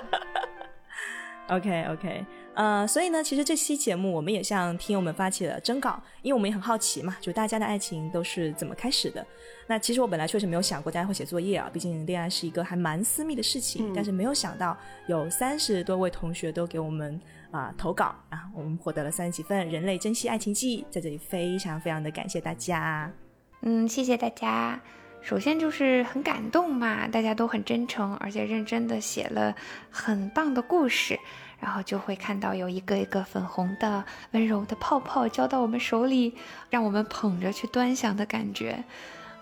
[1.49, 2.25] OK OK。
[2.61, 9.25] 呃，所以呢，其实这期节目我们也向听友们发起了征稿，因为我们也很好奇嘛，就大家的爱情都是怎么开始的。
[9.65, 13.91] 那其实我本来确实没有想过大家会写作业啊，毕竟恋爱是一个还蛮私密的事情。
[13.95, 17.19] 但是没有想到有三十多位同学都给我们
[17.49, 23.11] 啊投稿啊，我们获得了三十几份《人类珍惜爱情记》，在这里非常非常的感谢大家。
[23.61, 24.79] 嗯，谢谢大家。
[25.19, 29.55] 首先就是很感动嘛，大家都很真诚，而且认真的写了
[29.89, 31.17] 很棒的故事。
[31.61, 36.33] 然后就会看到有一个一个粉红的温柔的泡泡交到我们手里，
[36.69, 38.83] 让我们捧着去端详的感觉。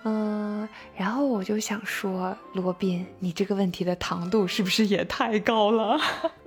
[0.04, 5.98] 嗯，然后我就想说，罗宾，你这个问题的糖度是不是也太高了？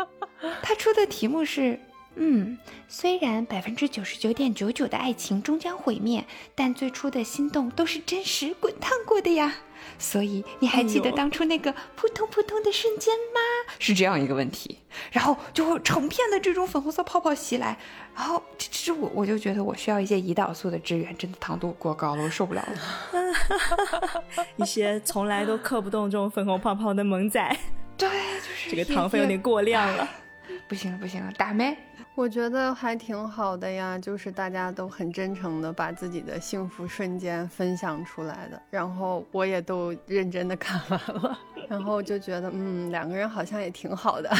[0.62, 1.80] 他出的题目是。
[2.14, 2.58] 嗯，
[2.88, 9.54] 虽然百分之九十九点九九的爱情终将毁灭，但最初的心动都是真实滚烫过的呀。
[9.98, 13.40] 所以你还记得当初那个扑通扑通的瞬间吗？
[13.78, 14.78] 是这样一个问题，
[15.10, 17.76] 然后就会成片的这种粉红色泡泡袭来，
[18.14, 24.22] 然后其实我我就觉得我需要一些胰岛素的支援，真的糖度过高了，我受不了了。
[24.56, 27.56] 一些从来都刻不动这种粉红泡泡的萌仔，
[27.96, 30.08] 对，就是这个糖分有点过量了。
[30.68, 31.76] 不行了，不行了，打没？
[32.14, 44.30] 我觉得还挺好的呀，就是大家都很真诚的把自己的幸福瞬间分享出来的，然后我也都认真的看完了，然后就觉得嗯，两个人好像也挺好的，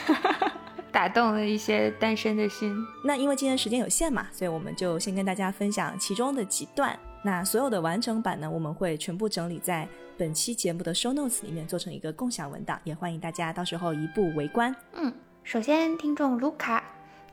[0.92, 2.76] 打动了一些单身的心。
[3.02, 6.96] 那因为今天时间有限嘛，所以我们就先跟大家分享其中的几段。
[7.24, 14.76] 那所有的完整版呢，我们会全部整理在本期节目的 show notes 里面，做成一个共享文档，也欢迎大家到时候一步围观。
[14.92, 15.10] 嗯。
[15.44, 16.82] 首先，听众卢卡，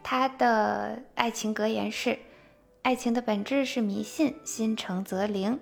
[0.04, 2.20] 他的爱情格言是
[2.84, 5.58] ：“爱情的本质是迷信，心诚则灵。”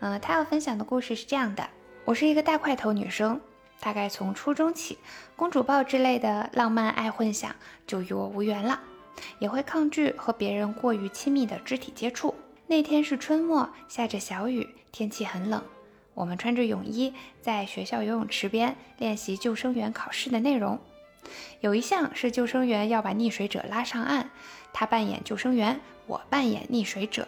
[0.00, 1.68] 嗯，他要分享的故事是这样的：
[2.06, 3.38] 我是一个大块头女生，
[3.80, 4.96] 大概从初中起，
[5.36, 7.54] 公主抱之类的浪漫爱混响
[7.86, 8.80] 就与我无缘了，
[9.38, 12.34] 也会抗拒和别人过于亲密的肢体接触。
[12.66, 15.62] 那天是春末，下着小雨，天气很冷，
[16.14, 17.12] 我们穿着泳衣
[17.42, 20.80] 在学校游泳池边练习救生员考试的内容。
[21.60, 24.26] 有一项是救生员要把溺水者拉上岸，
[24.72, 27.26] 他扮演救生员，我扮演溺水者。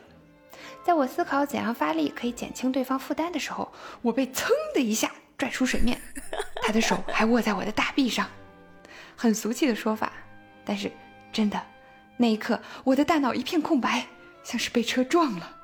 [0.83, 6.01] 在我思考怎样发力可以减轻对方负担的时候，我被噌的一下拽出水面，
[6.63, 8.29] 他的手还握在我的大臂上。
[9.17, 10.13] 很俗气的说法，
[10.65, 10.91] 但是
[11.33, 11.61] 真的，
[12.17, 14.07] 那一刻我的大脑一片空白，
[14.43, 15.57] 像是被车撞了。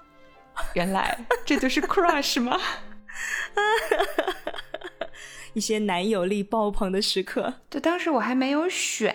[0.75, 2.59] 原来这就是 crush 吗？
[5.52, 9.14] 一些男友力爆棚的时刻，就当时我还没有选，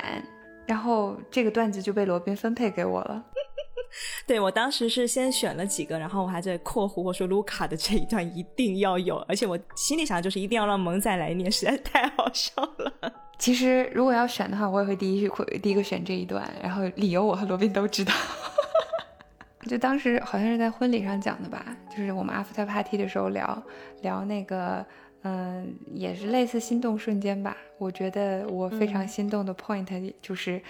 [0.66, 3.24] 然后这个段子就被罗宾分配给我了。
[4.28, 12.92] 对我当时是先选了几个，然后我还在括弧我说卢卡的这一段一定要有，而且我心里想的就是一定要让萌仔来念，实在是太好笑了。
[13.38, 18.14] 其实如果要选的话，我也会第一会第一个选这一段，然后理由我和罗宾都知道。
[19.68, 23.64] 就当时好像是在婚礼上讲的吧，就是我们 after party 的时候聊
[24.02, 24.86] 聊那个，
[25.28, 27.58] 嗯，也是类似心动瞬间吧。
[27.80, 30.62] 我觉得我非常心动的 point 就是，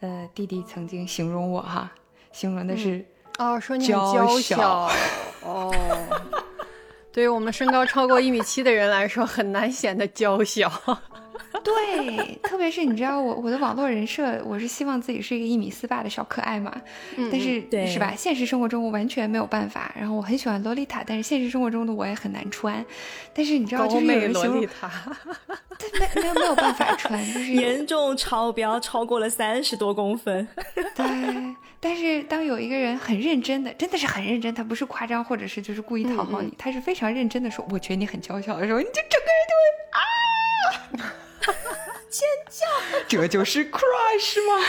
[0.00, 1.92] 呃，弟弟曾经形容我哈，
[2.32, 3.04] 形容的是
[3.38, 4.90] 哦，说你很娇小
[5.42, 5.70] 哦，
[7.12, 10.72] 对于我们身高超过一米七的人来说，很难显得娇小。
[11.64, 16.72] 对，特别是你知道我我的网络人设，我是希望自己是一个一米四八的小可爱嘛，
[17.30, 18.14] 但是是吧？
[18.16, 19.92] 现实生活中我完全没有办法。
[19.98, 22.84] 然后我很喜欢洛丽塔，但是现实生活中的我也很难穿。
[23.34, 24.60] 但是你知道，就是有人形容，
[25.78, 30.46] 对，没没有没有办法穿，就是严重超标，超过了三十多公分。
[30.94, 41.14] 对，但是当有一个人很认真的，真的是很认真，他不是夸张或者是就是故意讨好你，他是非常认真的说，我觉得你很娇小的时候，你就整个人就会啊。
[42.08, 42.66] 尖叫，
[43.08, 44.64] 这就是 crush 吗？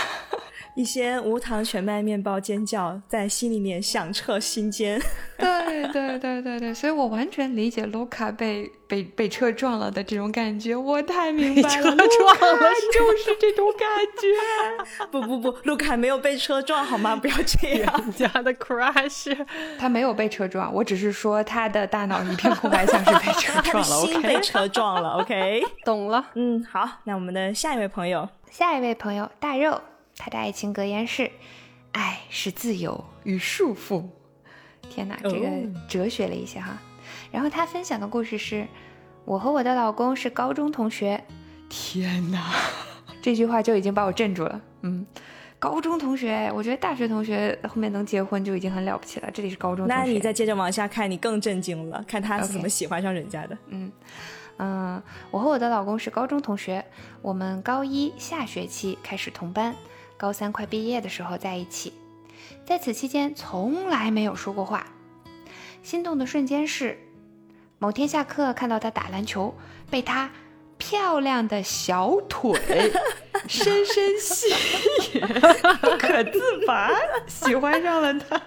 [0.79, 4.97] 一些无糖全麦面包尖叫，在心里面响彻心间。
[5.37, 11.67] 对对对对对，所以我完全理解卢卡被被被车撞了的这种感觉，我太明白了。
[11.69, 13.89] 车撞了 就是这种感
[14.21, 15.05] 觉。
[15.11, 17.13] 不不不，卢卡没有被车撞好吗？
[17.13, 17.93] 不要这样。
[17.97, 19.37] 人家的 crush，
[19.77, 24.05] 他没有被车撞，我只是说他的大脑一片空白，像是被车撞了。
[24.05, 25.09] 心被车撞了。
[25.19, 26.25] OK，懂了。
[26.35, 29.81] 嗯，好，那我们的下一位朋友，下一位朋友大肉。
[30.19, 31.31] 他的爱情格言是
[31.93, 34.03] ：“爱是自由与束缚。”
[34.89, 35.49] 天哪，这个
[35.87, 36.77] 哲学了一些哈。
[37.31, 38.67] 然后他分享的故事是
[39.23, 41.23] ：“我和我的老公是高中同学。”
[41.69, 42.51] 天哪，
[43.23, 44.61] 这句话就已经把我镇住了。
[44.81, 45.07] 嗯，
[45.57, 49.31] 高中同学，我觉得大学同学后面能结婚就已经很了不起了。
[49.31, 52.03] 这里是高中同学，那你再接着往下看，你更震惊了。
[52.05, 53.57] 看他是怎么喜欢上人家的。
[53.67, 53.89] 嗯
[54.57, 55.01] 嗯，
[55.31, 56.83] 我和我的老公是高中同学，
[57.21, 59.73] 我们高一下学期开始同班。
[60.19, 61.93] 高三快毕业的时候在一起，
[62.65, 64.85] 在此期间从来没有说过话。
[65.81, 66.99] 心动的瞬间是
[67.77, 69.55] 某天下课看到他打篮球，
[69.89, 70.29] 被他
[70.77, 72.51] 漂亮的小腿
[73.47, 74.49] 深深吸
[75.13, 76.91] 引，不可自拔，
[77.25, 78.41] 喜欢上了他。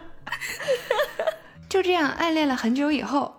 [1.71, 3.35] 就这样暗恋了很久以后，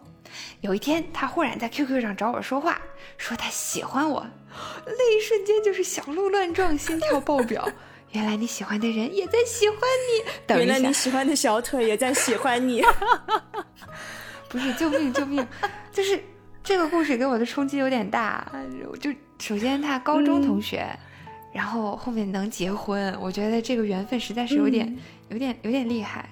[0.62, 2.82] 有一天他忽然在 QQ 上找我说话，
[3.16, 4.26] 说他喜欢我，
[4.88, 7.70] 那一瞬间就是小鹿乱撞，心跳爆表。
[8.14, 10.24] 原来你喜欢的人也在喜欢你，
[10.56, 12.84] 原来你喜欢的小腿也在喜欢你，
[14.48, 15.46] 不是救命救命！
[15.92, 16.24] 就是
[16.64, 18.52] 这个故事给我的冲击有点大。
[19.00, 20.88] 就首先他高中同学，
[21.52, 24.96] 然后后面能结婚，我觉得这个缘分实在是有点
[25.30, 26.30] 有点有点厉害。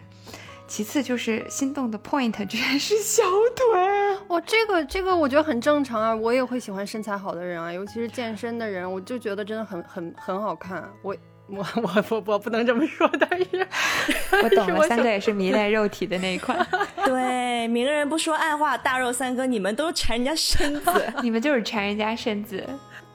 [0.67, 3.23] 其次就是心动的 point 居然是小
[3.55, 11.17] 腿，哇，这个这个我觉得很正常啊，我也会喜欢身材好的人啊，尤其是健身的人，我就觉得真的很很很好看，我。
[11.47, 13.67] 我 我我我不能这么说，但是
[14.43, 16.65] 我懂了，三哥也是迷恋肉体的那一款。
[17.05, 22.67] 对，明人不说暗话，大肉三哥，你们都馋人家身子，你们就是馋人家身子。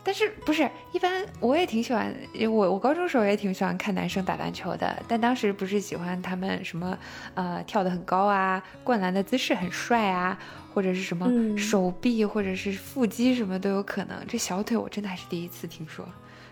[0.05, 1.27] 但是不是一般？
[1.41, 6.97] 我也挺喜欢，我我高中时候也挺喜欢看男生打篮球的，但当时不是喜欢他们什么
[7.35, 10.39] 呃跳得很高啊，灌篮的姿势很帅啊，
[10.73, 14.17] 或者是什么手臂或者是腹肌什么都有可能。
[14.29, 16.07] 这小腿我真的还是第一次听说。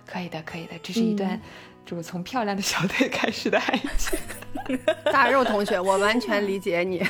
[0.06, 1.40] 可以的，可以的，这是一段。
[1.86, 4.18] 就是从漂亮的小腿开始的爱情，
[5.12, 7.06] 大肉同学，我完全理解你。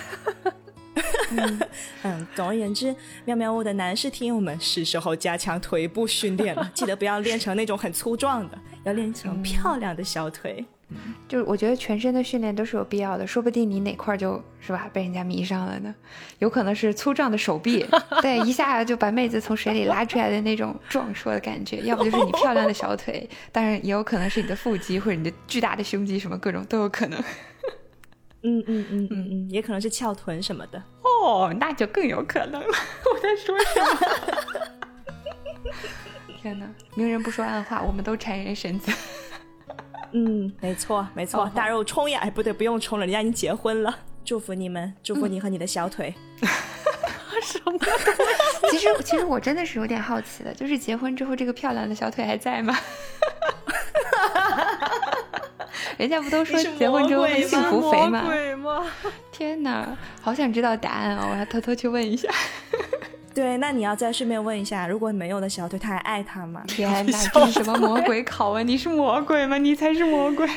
[2.02, 10.64] 嗯，总而言之，妙妙屋的男士听友们，是时候加强腿部训练了，记得不要练成那种很粗壮的，要练成漂亮的小腿。
[11.28, 15.94] 就是我觉得全身的训练都是有必要的，说不定你哪块就是吧被人家迷上了呢？
[16.38, 17.86] 有可能是粗壮的手臂，
[18.22, 27.18] 对，一下就把妹子从水里拉出来的那种壮硕的感觉；要不就是你漂亮的小腿， 当然也有可能是你的腹肌或者你的巨大的胸肌，什么各种都有可能。
[28.46, 30.82] 嗯嗯嗯嗯嗯，也可能是翘臀什么的。
[31.02, 32.68] 哦，那就更有可能了。
[33.14, 34.60] 我在说什么？
[36.42, 36.66] 天哪！
[36.94, 38.92] 明人不说暗话，我们都馋人身子。
[40.16, 42.20] 嗯，没错，没错，大肉冲呀！
[42.22, 43.98] 哎，不对，不用冲了，人家已经结婚了。
[44.24, 46.14] 祝福你们，祝福你和你的小腿。
[47.42, 47.78] 什么？
[48.70, 52.74] 其实，其实我真的是有点好奇的，就是结婚之后，这个漂亮的小腿还在吗？
[55.98, 58.24] 人家不都说结婚之后会幸福肥吗？
[59.30, 61.28] 天哪，好想知道答案哦！
[61.32, 62.28] 我要偷偷去问一下。
[63.34, 66.62] 对，那你要再顺便问一下，如果没有的小腿，他还爱他吗？
[66.68, 68.66] 天哪，这是什么魔鬼拷问？
[68.66, 69.58] 你是魔鬼吗？
[69.58, 70.48] 你才是魔鬼！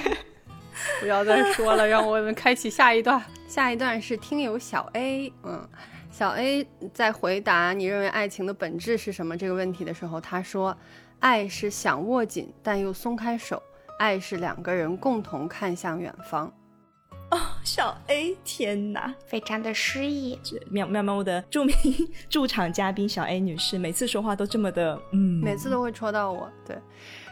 [1.01, 3.19] 不要再说了，让我们开启下一段。
[3.49, 5.67] 下一段是听友小 A，嗯，
[6.11, 10.77] 小 A 在回答你认为爱情的本质是什么这个问题的时候，他说
[11.19, 13.61] ：“爱是想握紧但又松开手，
[13.97, 16.53] 爱是两个人共同看向远方。”
[17.29, 20.39] 哦，小 A，天哪，非常的诗意。
[20.69, 21.75] 喵喵喵的著名
[22.29, 26.49] 驻场嘉宾小 A 女士，每次说话都这么的，嗯，每次都会戳到我。
[26.65, 26.79] 对，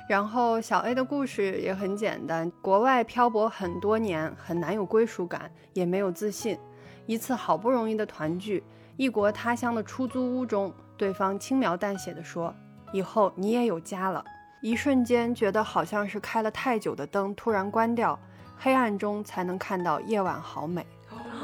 [0.10, 6.58] 然后小 A 的故事也很简单，国外漂泊很多年，很难有归属感，也没有自信。
[7.06, 8.62] 一次好不容易的团聚，
[8.98, 12.54] 异国他乡的出租屋中，对方轻描淡写的说
[12.92, 14.22] ：“以后你也有家了。”
[14.62, 18.20] 一瞬间觉得好像是开了太久的灯突然关掉。
[18.66, 20.84] 黑暗中才能看到夜晚好美，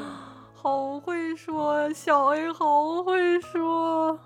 [0.56, 4.20] 好会说，小 A 好会说，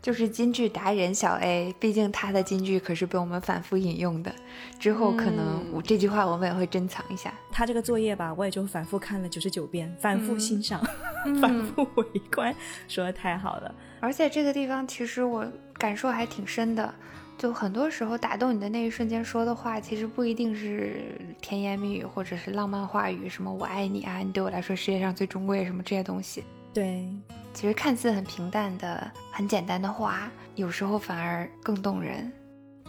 [0.00, 1.74] 就是金句达人小 A。
[1.80, 4.32] 毕竟他的金句可是被我们反复引用的，
[4.78, 7.34] 之后可能我这句话我们也会珍藏一下。
[7.50, 10.80] 他这个作业吧，我也就反复看了九十九遍，反复欣赏，
[11.42, 12.54] 反复围观，
[12.86, 13.74] 说的太好了。
[13.98, 16.94] 而且这个地方其实我感受还挺深的。
[17.38, 26.42] 就很多时候打动你的那一瞬间说的话，其实不一定是甜言蜜语或者是浪漫话语，什么我爱你啊，你对我来说世界上最珍贵什么这些东西。
[26.72, 27.06] 对，
[27.52, 32.32] 其实看似很平淡的、很简单的话，有时候反而更动人。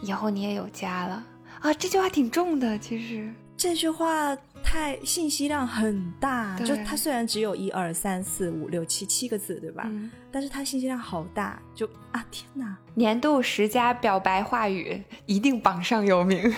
[0.02, 1.24] 以后你也有家了
[1.60, 4.38] 啊，这句话挺重的，其实这句话。
[4.70, 9.90] 太信息量很大，就它虽然只有一二三四五六七七个字，对吧？
[10.30, 12.78] 但是它信息量好大，就啊天哪！
[12.94, 16.54] 年度十佳表白话语一定榜上有名。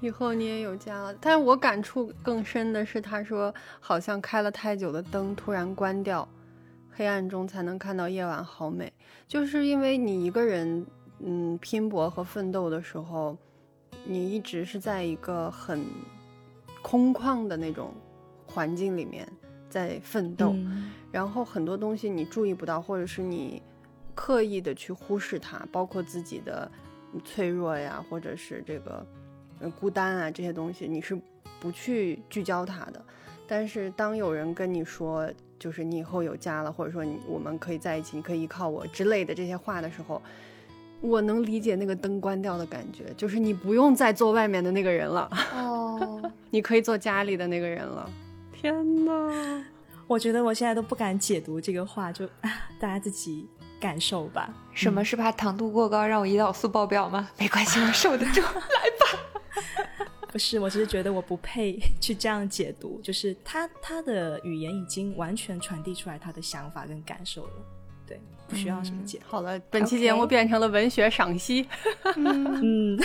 [0.00, 6.26] 以后你也有家了，但是我感触更深的是，他说好像开了太久的灯突然关掉，
[6.92, 8.90] 黑暗中才能看到夜晚好美。
[9.26, 10.86] 就是因为你一个人，
[11.18, 13.36] 嗯，拼搏和奋斗的时候，
[14.04, 15.84] 你一直是在一个很。
[16.82, 17.92] 空旷的那种
[18.46, 19.26] 环境里面
[19.68, 20.54] 在奋斗，
[21.12, 23.62] 然后很多东西你注意不到，或者是你
[24.14, 26.70] 刻意的去忽视它，包括自己的
[27.24, 29.06] 脆弱呀，或者是这个
[29.78, 31.18] 孤单啊这些东西，你是
[31.60, 33.04] 不去聚焦它的。
[33.46, 40.20] 但是当有人跟你说，就是你以后有家了，或者说你我们可以在一起，你可以依靠我之类的这些话的时候，
[41.00, 45.30] 我能理解那个灯关掉的感觉，就是你不用再做外面的那个人了。
[45.54, 45.76] 哦。
[46.50, 48.10] 你可以做家里的那个人了，
[48.52, 49.64] 天哪！
[50.06, 52.26] 我觉得我现在都不敢解读这个话，就
[52.80, 54.52] 大家自己感受吧。
[54.74, 57.30] 什么是怕糖度过高让我胰岛素爆表吗？
[57.38, 59.06] 没关系，我受得住， 来吧。
[60.32, 67.52] 不是，我只是觉得我不配去这样解读，就是他他的语言已经完全传递出来他的想法跟感受了，
[68.06, 69.20] 对，不需要什么解。
[69.24, 71.68] 好了，本期节目变成了文学赏析。
[72.16, 72.98] 嗯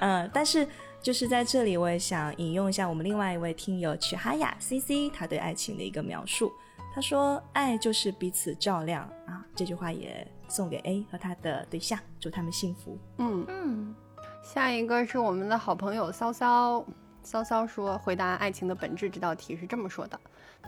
[0.00, 0.66] 嗯，但是。
[1.02, 6.52] 就是在这里，我也想引用一下我们另外一位听友曲哈雅 C C 他对爱情的一个描述。
[6.94, 12.98] 他说：“爱就是彼此照亮啊。”这句话也送给 A 和他的对象，祝他们幸福。
[13.18, 13.94] 嗯嗯。
[14.42, 16.84] 下一个是我们的好朋友骚骚，
[17.22, 20.18] 骚骚说回答爱情的本质这道题是这么说的：“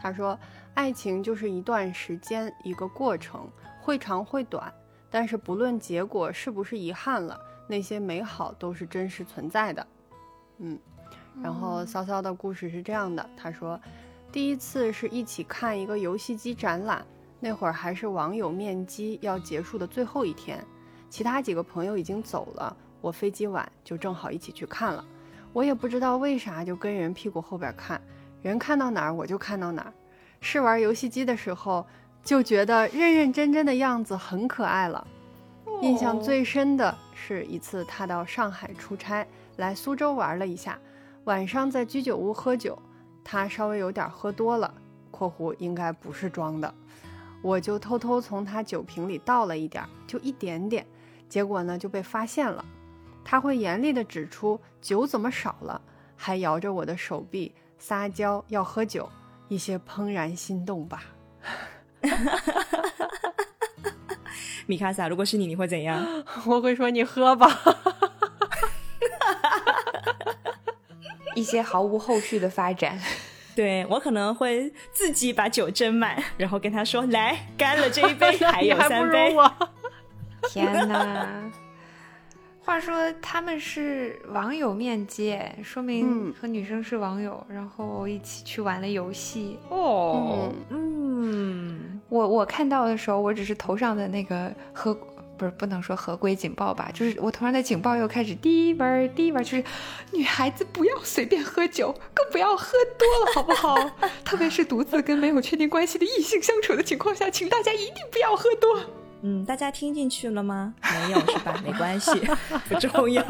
[0.00, 0.38] 他说，
[0.74, 4.72] 爱情就是一段时间，一个过程，会长会短，
[5.10, 9.84] 但是不论结果是不是遗憾了，那些美好都是真实存在的。”
[10.58, 10.78] 嗯，
[11.42, 13.80] 然后骚骚的故事是这样的，他说，
[14.30, 17.04] 第一次是一起看一个游戏机展览，
[17.40, 20.64] 那会儿还是网友面基要结束的最后一天，
[21.10, 25.04] 其他几个朋友已经走了，我飞机晚，就正好一起去看了。
[25.52, 28.00] 我也不知道为啥就跟人屁股后边看，
[28.40, 29.92] 人看到哪儿我就看到哪儿。
[30.40, 31.86] 试玩游戏机的时候
[32.24, 35.06] 就觉得认认真真的样子很可爱了。
[35.82, 39.26] 印象最深的是一次他到上海出差。
[39.56, 40.78] 来苏州玩了一下，
[41.24, 42.80] 晚上在居酒屋喝酒，
[43.22, 44.72] 他稍微有点喝多了
[45.10, 46.74] （括弧应该不是装的），
[47.42, 50.86] 我就偷偷从他酒瓶里倒了一点，就一点点，
[51.28, 52.64] 结果呢就被发现了。
[53.24, 55.80] 他会严厉地指出酒怎么少了，
[56.16, 59.08] 还摇着我的手臂撒娇要喝酒，
[59.48, 61.04] 一些怦然心动吧。
[64.66, 66.04] 米卡萨，如果是你，你会怎样？
[66.46, 67.48] 我会说你喝吧。
[71.34, 72.98] 一些毫无后续的发展，
[73.56, 79.34] 对我可能会自己把酒斟满，然后跟他说：“来，干了这一杯， 还有三杯。”
[80.50, 81.28] 天哪！
[82.64, 89.58] 话说他们是网友面基，说明和女生是网友，然后一起去玩了游戏。
[89.68, 92.00] 哦，嗯。
[92.08, 94.96] 我我看到的时候，我只是头上的那个合
[95.36, 99.64] 不是不能说合规警报吧，就是我头上的警报又开始滴嗡滴嗡，就是
[100.12, 103.76] 女孩子不要随便喝酒，更不要喝多了，好不好？
[104.24, 108.80] 特别是独自跟没有确定关系的异性相处的情况下，请大家一定不要喝多。
[109.24, 110.74] 嗯，大家听进去了吗？
[110.82, 111.54] 没有是吧？
[111.64, 112.10] 没关系，
[112.68, 113.22] 不重要。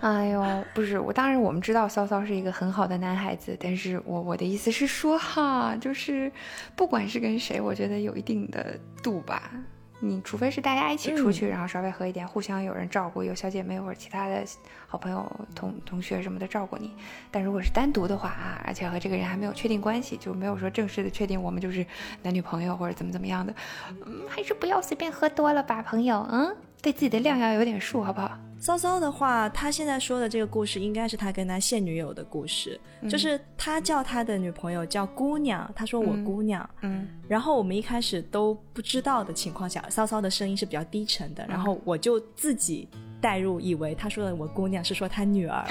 [0.00, 6.30] 哎呦，不是我，当然我们知道骚骚是一个很好的男孩子，但是我我的意思是说哈，就是
[6.74, 9.52] 不管是跟谁，我觉得有一定的度吧。
[10.04, 14.44] 你除非是大家一起出去，然后稍微喝一点，互相有人照顾，有小姐妹或者其他的
[14.88, 15.24] 好朋友、
[15.54, 16.92] 同同学什么的照顾你。
[17.30, 21.86] 但如果是单独的话啊，而且和这个人还没有确定关系，就没有说正式的确定我们就是
[22.22, 23.54] 男女朋友或者怎么怎么样的，
[24.04, 28.36] 嗯，还是不要随便喝多了吧，朋友，嗯，对自己的量要有点数，好不好？
[28.58, 32.78] 骚骚的话，他现在说的这个故事，应该是他跟他现女友的故事，
[33.08, 42.88] 就是他叫他的女朋友叫姑娘，他说我姑娘，嗯，然后我们一开始都不知道的情况下，骚骚的声音是比较低沉的，然后我就自己
[43.22, 45.64] 代入，以为他说的我姑娘是说他女儿，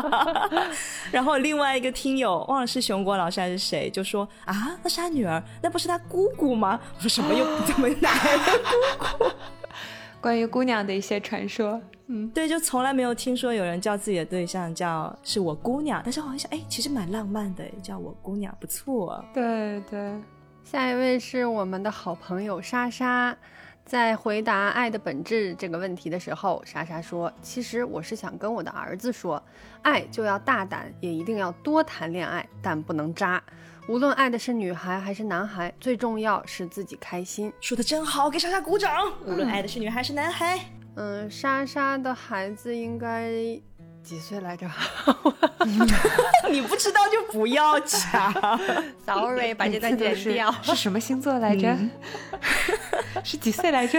[1.12, 6.80] 然后另外一个听友忘了是熊国老师还是谁，就说啊，那是他女儿，那不是他姑姑吗？
[6.96, 8.58] 我说什么又怎么来的
[8.98, 9.30] 姑姑？
[10.20, 19.24] 关于姑娘的一些传说，嗯，对，就从来没有听说有人叫自己的对象叫是我姑娘，但是好像想，哎，其实蛮浪漫的，叫我姑娘不错。
[19.32, 20.14] 对对，
[20.64, 23.36] 下一位是我们的好朋友莎莎，
[23.84, 29.42] 在回答“爱的本质”这个问题的时候，莎莎说：“其实我是想跟我的儿子说，
[29.82, 33.42] 爱就要大胆，也一定要多谈恋爱，但不能渣。”
[33.86, 37.52] 无论爱的是女孩还是男孩，最重要是自己开心。
[37.60, 39.12] 说的真好，给莎莎鼓掌。
[39.26, 40.58] 无论爱的是女孩还是男孩，
[40.96, 43.30] 嗯，莎莎的孩子应该
[44.04, 44.70] 几岁来着？
[46.50, 48.32] 你不知道就不要讲。
[49.06, 50.52] Sorry，把这段剪掉。
[50.62, 51.76] 是什么星座来着？
[53.24, 53.98] 是几岁来着？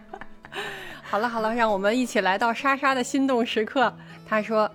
[1.02, 3.92] 好了好了，让我们一起来到莎莎的心动时刻。
[4.28, 4.70] 她说。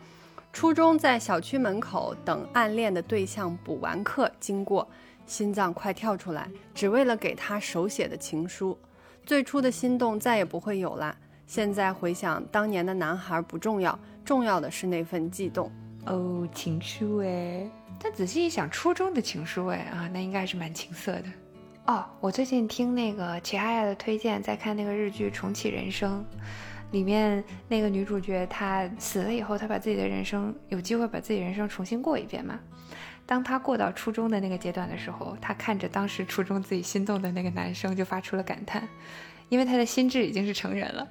[0.52, 4.90] 初中在小区门口等暗恋的对象补完课经过，
[5.26, 8.80] 心脏快跳出来，只为了给他手写的情书。
[9.26, 11.14] 最初的心动再也不会有了。
[11.46, 15.72] 现在回想当年的男孩不重要，重要的是那份悸动。
[16.08, 17.70] 哦，情书哎，
[18.00, 21.26] 但仔细一想，初中的情书哎啊，那应该还是蛮青涩的。
[21.86, 26.26] 哦，我最近听那个齐哈亚的推荐，在看那个日剧《重启人生》。
[26.92, 32.60] 里面那个女主角，她死了以后，她把自己的人生有机会把自己人生重新过一遍嘛？
[33.26, 38.88] 当她过到初中的那个阶段的时候，她看着当时初中自己心动的那个男生，就发出了感叹，
[39.50, 41.06] 因为她的心智已经是成人了。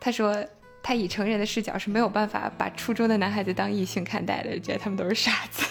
[0.00, 0.34] 她说，
[0.82, 5.64] 他以成人的视角是没有办法把初中的男孩子当异性看待的，觉得他们都是傻子。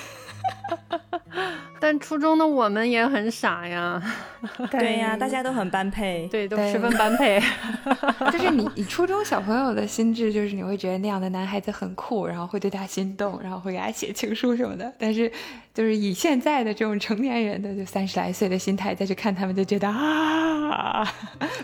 [0.70, 4.02] 哈哈哈哈但初中的我们也很傻呀，
[4.70, 7.42] 对呀，大家都很般配，对，都十分般配。
[8.32, 14.94] 就是你， 你初中小朋友的心智，就是你会觉得那样的男孩子很酷，然后会对他心动，然后会给他写情书什么的。
[15.00, 15.32] 但是，
[15.74, 21.08] 就是以现在的这种成年人的就三十来岁的心态再去看他们，就觉得啊，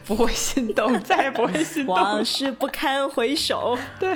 [0.06, 3.78] 不会心动，再也不会心动，往事不堪回首。
[4.00, 4.16] 对，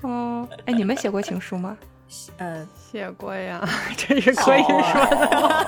[0.00, 1.78] 哦，哎，你们写过情书吗？
[2.38, 3.60] 呃，写过呀，
[3.96, 5.66] 这是可以说的。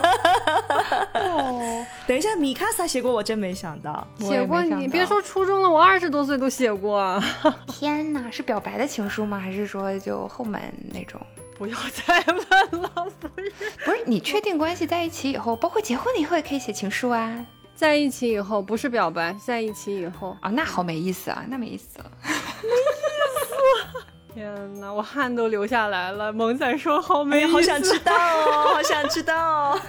[1.15, 4.07] 哦， 等一下，米卡萨写过，我真没想到。
[4.19, 7.23] 写过，你别说初中了，我二十多岁都写过。
[7.69, 9.39] 天哪，是表白的情书吗？
[9.39, 10.61] 还是说就后门
[10.93, 11.21] 那种？
[11.57, 11.77] 不要
[12.07, 12.91] 再问了，
[13.21, 13.53] 不是？
[13.85, 17.47] 不是，你确定关系在一起以后，包括结婚了以后也可以写情书啊。
[17.77, 22.73] 在一起以后不是表白，在一起以后啊，那好没意思啊，那没意思了，没意
[24.01, 24.07] 思。
[24.35, 26.33] 天哪，我汗都流下来了。
[26.33, 29.81] 萌仔说好美、哎，好想知道哦，好想知道、哦。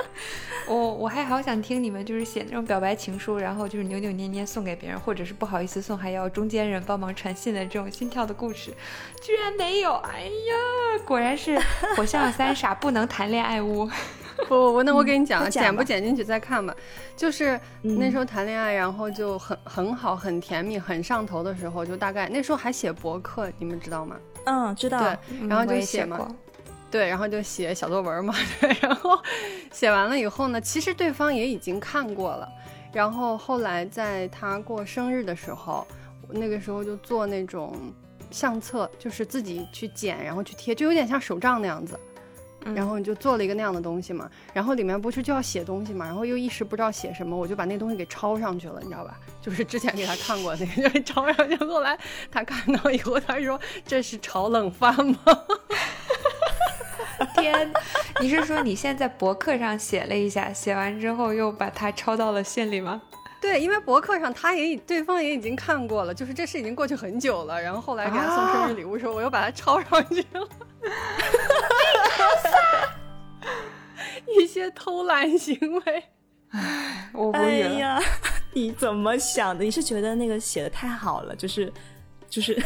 [0.66, 8.72] 我我还好想听你们就是写那种表白情书，然后就是扭扭捏捏送给别人，或者是不好意思送，还要中间人帮忙传信的这种心跳的故事，
[9.20, 9.92] 居然没有！
[9.92, 11.58] 哎呀，果然是
[11.96, 13.90] 火象三傻，不能谈恋爱屋。
[14.48, 16.74] 不不不，那我给你讲，剪不剪进去再看吧。
[17.16, 24.16] 就是那时候谈恋爱，然后就很很好，很甜蜜，很上头的时候，就大概那时候还写博客，你们知道吗？
[24.44, 24.98] 嗯，知道。
[25.00, 26.34] 对，然后就写嘛。
[26.90, 28.34] 对，然后就写小作文嘛。
[28.60, 29.18] 对，然后
[29.72, 32.48] 写完了以后呢，其实对方也已经看过了。
[32.92, 35.86] 然后后来在他过生日的时候，
[36.28, 37.74] 那个时候就做那种
[38.30, 41.98] 相册，就是自己去剪，然后去贴，就有点像手账那样子。
[42.74, 49.18] 然后你就做了一个那样的东西嘛，然后里面不是就要写东西嘛，然后又一时不知道写什么，我就把那东西给抄上去了，你知道吧？
[49.40, 51.56] 就是之前给他看过那个，就抄上去。
[51.64, 51.98] 后来
[52.30, 55.18] 他看到以后，他说：“这是炒冷饭吗？”
[57.36, 57.72] 天，
[58.20, 63.00] 你是说你现在博客上写了一下，写完之后又把它抄到了信里吗？
[63.42, 67.60] 对，因为博客上他也对方也已经看过了，就是这事已经过去很久了。
[67.60, 70.48] 然后后来给他送生日礼物时候，我又把它抄上去了。
[74.38, 76.04] 一些偷懒行为，
[76.50, 77.74] 唉，我无哎语了。
[77.74, 78.00] 呀，
[78.52, 79.64] 你怎么想的？
[79.64, 81.72] 你是觉得那个写的太好了，就是
[82.30, 82.56] 就是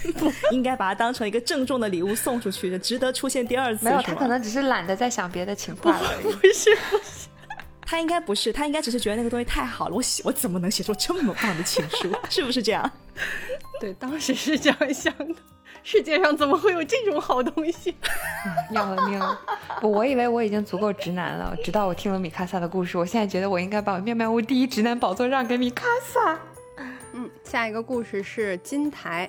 [0.50, 3.84] 应该把它当成一个郑重的礼物送出去的，值得出现第二次？
[3.84, 6.34] 没有，他可能只是懒得再想别的情话 而已。
[6.34, 7.28] 不是不是，
[7.92, 12.10] 他应该不是，他应该只是觉得那个东西太好了，我写我怎么能写出这么棒的情书？
[12.30, 12.90] 是不是这样？
[13.78, 15.34] 对，当时是这样想的。
[15.82, 17.94] 世界上怎么会有这种好东西？
[18.72, 19.38] 要了命了！
[19.78, 26.38] 不，我以为我已经足够直男了，直到我听了米卡萨的故事，我现在觉得我应该把我妙妙屋第一直男宝座让给米卡萨。
[27.12, 29.28] 嗯，下一个故事是金台。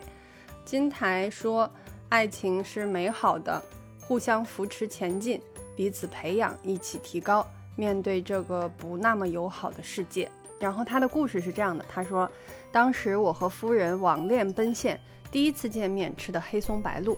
[0.64, 1.70] 金台说，
[2.08, 3.62] 爱情是美好的，
[4.00, 5.42] 互相扶持前进，
[5.76, 7.46] 彼此培养，一起提高。
[7.76, 12.30] 面对这个不那么友好的世界，然后他的故事是这样的：他说，
[12.72, 15.00] 当时我和夫人网恋奔现，
[15.32, 17.18] 第一次见面吃的黑松白露。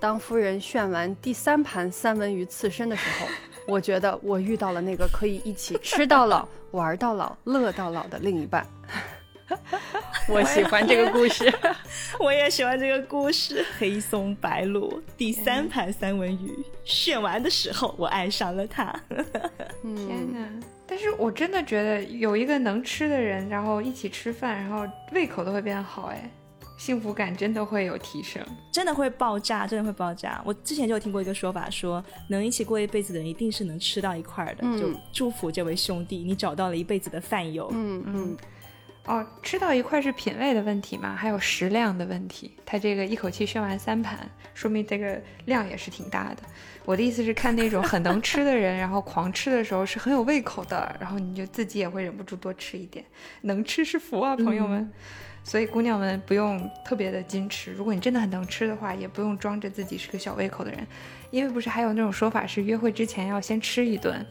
[0.00, 3.28] 当夫人炫完第三盘三文鱼刺身的时候，
[3.68, 8.66] 我觉得我遇到了那个可以一起吃到老、玩到老、乐到老的另一半。
[10.28, 11.52] 我喜欢这个故事。
[12.20, 13.64] 我也喜欢这个故事。
[13.78, 18.94] 黑松白鹿第三盘三文鱼炫完的时候，我爱上了他。
[19.84, 20.48] 嗯天哪！
[20.86, 26.30] 但是我真的觉得有一个能吃的人，然后一起吃饭，然后胃口都会变好，哎，
[26.76, 28.44] 幸福感真的会有提升。
[28.70, 30.42] 真的会爆炸，真的会爆炸。
[30.44, 34.60] 我之前就有听过一个说法，说能一起过一辈子的人，一定是能吃到一块儿的。
[34.62, 37.70] 嗯就祝福这位兄弟，你找到了一辈子的饭友。
[37.72, 38.36] 嗯嗯，
[39.04, 41.16] 哦，吃到一块是品味的问题吗？
[41.16, 42.52] 还有食量的问题。
[42.64, 44.18] 他这个一口气炫完三盘，
[44.54, 46.42] 说明这个量也是挺大的。
[46.84, 53.04] 我的意思是，看那种很能吃的人， 然后狂吃的时候是很有胃口的，然后你就自己也会忍不住多吃一点。
[53.40, 54.88] 能吃是福啊，朋友们。
[55.44, 60.86] 所以姑娘们不用特别的矜持，如果你真的很能吃的话，也不用装着自己是个小胃口的人，
[61.32, 64.24] 因为不是还有那种说法是约会之前要先吃一顿，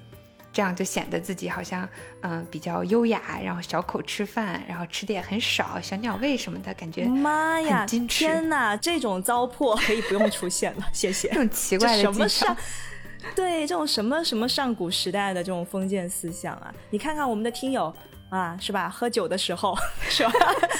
[0.53, 1.87] 这样就显得自己好像
[2.21, 7.05] 嗯比较优雅，然后小口吃饭，然后吃的也很少，小鸟胃什么的感觉。
[7.05, 7.85] 妈呀！
[7.85, 11.35] 天哪，这种糟粕可以不用出现了， 谢谢这。
[11.35, 12.55] 种奇怪的什么上，
[13.35, 16.73] 对这种什么什么上古时代的这种封建思想啊！
[16.89, 17.93] 你看看我们的听友
[18.29, 18.89] 啊，是吧？
[18.89, 19.77] 喝酒的时候
[20.09, 20.31] 是吧？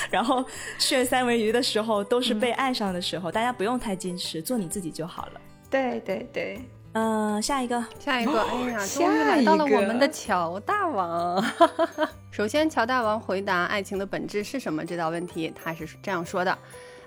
[0.09, 0.43] 然后
[0.79, 3.31] 炫三文鱼的时候，都是被爱上的时候。
[3.31, 5.41] 大家不用太矜持，做你自己就好了。
[5.69, 6.61] 对对对，
[6.93, 11.41] 嗯、下一个，下一个，哎呀，下终于来到了我们的乔大王。
[12.31, 16.57] 首先，乔大王回答爱情的本质是什么这道问题，他是这样说的：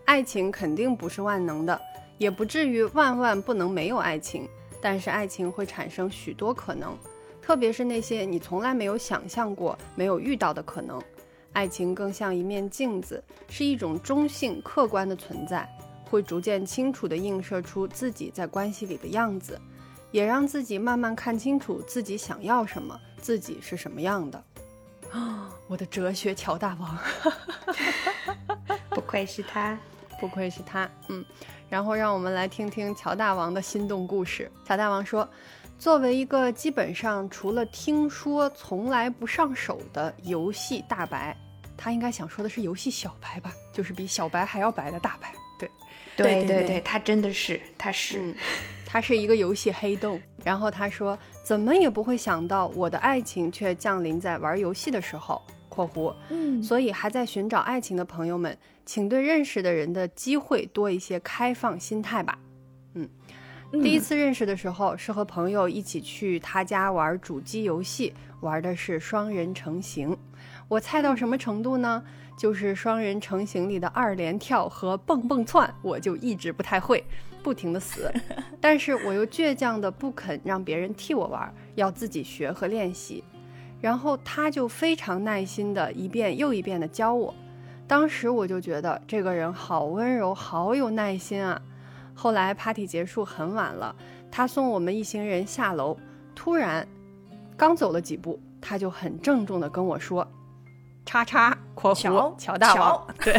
[0.07, 1.79] 爱情肯定不是万能的，
[2.17, 4.49] 也不至于万万不能没有爱情，
[4.81, 6.97] 但是爱情会产生许多可能，
[7.43, 10.99] 特别是那些你从来没有想象过、没有遇到的可能。
[11.53, 15.69] 爱情更像一面镜子，是一种中性、客观的存在，
[16.11, 19.61] 会逐渐清楚地映射出自己在关系里的样子。
[20.15, 24.45] 也让自己慢慢看清楚自己想要什么，自己是什么样的。
[25.11, 26.97] 啊， 我的哲学乔大王，
[28.91, 29.77] 不愧是他。
[30.21, 30.89] 不愧是他。
[31.09, 31.25] 嗯，
[31.69, 34.49] 然后让我们来听听乔大王的心动故事。
[34.65, 35.29] 乔大王说，
[35.81, 41.37] 作为一个基本上除了听说从来不上手的游戏大白，
[41.77, 45.33] 他应该想说的是游戏小白吧，就是比小白还要白的大白。
[45.59, 45.69] 对，
[46.17, 48.21] 对对对他真的是，他是。
[48.21, 48.37] 嗯，
[48.95, 50.21] 他是一个游戏黑洞。
[50.45, 55.43] 然后他说，怎么也不会想到我的爱情却降临在玩游戏的时候。
[55.69, 62.39] （括弧）嗯，所以还在寻找爱情的朋友们，请对认识的人的机会多一些开放心态吧。
[62.95, 63.09] 嗯，
[63.83, 70.17] 第一次认识的时候是和朋友一起去他家玩主机游戏，玩的是双人成行。
[70.69, 72.05] 我菜到什么程度呢？
[72.37, 77.05] 就是双人成行里的二连跳和蹦蹦窜，我就一直不太会，
[77.43, 78.13] 不停的死。
[78.61, 83.23] 但是我又倔强的不肯让别人替我玩，要自己学和练习。
[83.81, 87.35] 然后他就非常耐心的一遍又一遍的教我，
[87.87, 91.61] 当时我就觉得这个人好温柔，好有耐心啊。
[92.15, 93.95] 后来 party 结束很晚了，
[94.31, 95.97] 他送我们一行人下楼，
[96.35, 96.87] 突然
[97.57, 100.27] 刚走了几步，他就很郑重的跟我说
[101.05, 103.39] ：“叉叉（括弧乔乔大王）对，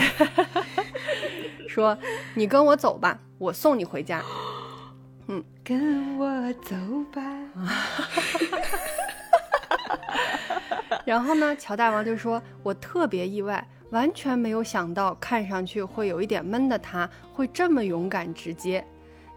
[1.67, 1.97] 说
[2.33, 4.21] 你跟我走吧，我送你回家。
[5.27, 6.75] ”嗯跟我走
[7.11, 7.21] 吧。
[11.03, 18.85] 然后呢，乔大王就说：“我特别意外，完全没有想到看上去会有一点闷的他会这么勇敢直接。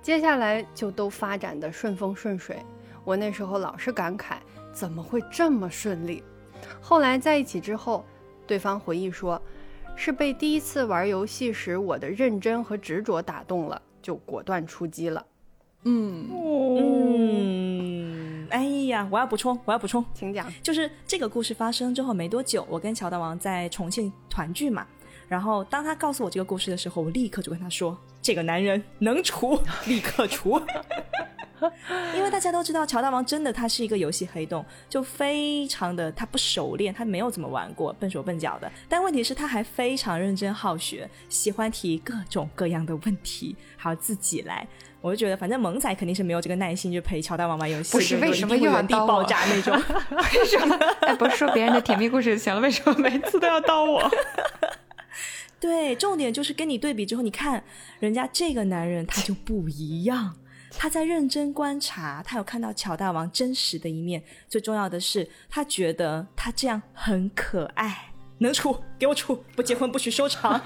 [0.02, 2.62] 接下来就都发展的顺风顺水。
[3.04, 4.34] 我那时候老是感慨，
[4.72, 6.22] 怎么会这么顺利？
[6.80, 8.04] 后来在一起之后，
[8.48, 9.40] 对方回忆说，
[9.94, 15.24] 是被第一次玩游戏时我的认真和执着打动了，就果断出击了。
[15.84, 16.26] 嗯，
[16.80, 20.50] 嗯，哎呀，我要补充，我要补充，请讲。
[20.62, 24.86] 就是这个故事发生之后没多久，我跟乔大王在重庆团聚嘛。
[25.28, 30.58] 然后当他告诉我这个故事的时候，我立刻就跟他说：“这个男人能除， 立刻除。”
[32.16, 38.70] 因为大家都知道，乔大王真的他是一个游戏黑洞，就非常的他不熟练，他没有怎么玩过，笨手笨脚的。
[38.88, 44.66] 但问题是他还非常认真好学，喜欢提各种各样的问题，还要自己来。
[45.00, 47.92] 我就觉得，反正萌仔肯定是没有这个耐心，去陪乔大王玩游戏。
[47.92, 49.72] 不是为什么又要原地爆炸那种？
[50.34, 50.76] 为什么？
[51.02, 54.10] 哎，不是说别人的甜蜜故事就行了，为什么每次都要刀我？
[55.60, 57.62] 对，重点就是跟你对比之后，你看
[58.00, 60.34] 人家这个男人他就不一样，
[60.76, 64.22] 他在认真观察，他有看到乔大王真实的一面。
[64.48, 70.60] 最重要的是，他觉得他这样很可爱，能处给我处，不结婚不许收场。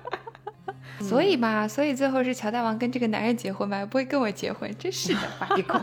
[1.00, 5.78] 所以嘛，所以最后是乔大王跟这个男人结婚嘛，不会跟我结婚，真是的，八一狗。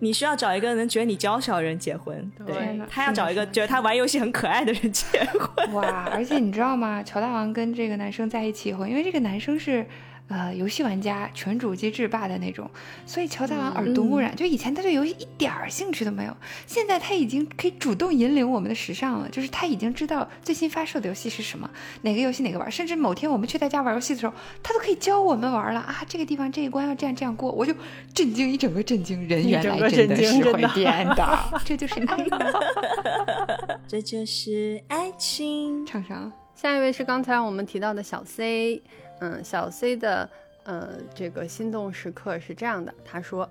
[0.00, 5.74] 你需要找一个能觉得你娇小的人结婚，对他要找一个觉得他玩游戏很可爱的人结婚。
[5.74, 6.08] 哇！
[6.12, 7.00] 而且你知道吗？
[7.04, 9.86] 乔大王跟这个男生在一起以后，因为这个男生是
[10.28, 12.70] 呃游戏玩家，全主机制霸的那种，
[13.04, 14.34] 所以乔大王耳濡目染。
[14.34, 19.28] 就以前他对游戏一点儿兴趣都没有，现在他已经可以主动引领我们的时尚了。
[19.28, 21.68] 就是他已经知道最新发售的游戏是什么，
[22.02, 26.02] 哪个游戏哪个玩，甚至某天我们去他家玩游戏的时候，他都可以教我们玩了啊！
[26.08, 27.74] 这个地方这一关要这样这样过，我就
[28.14, 32.16] 震惊，一整个震惊，人原来真的是会变的， 这就是爱！
[33.86, 35.84] 这就是爱情。
[35.84, 36.32] 唱上了。
[36.54, 38.82] 下一位是刚才我们提到的小 C，
[39.22, 40.28] 嗯，小 C 的
[40.64, 43.48] 呃这个心动时刻是这样的，他说，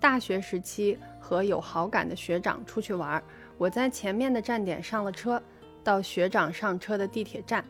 [0.00, 3.22] 大学时期和有好感的学长出去玩，
[3.56, 5.40] 我在前面的站点上了车，
[5.84, 7.64] 到学长上车的地铁站，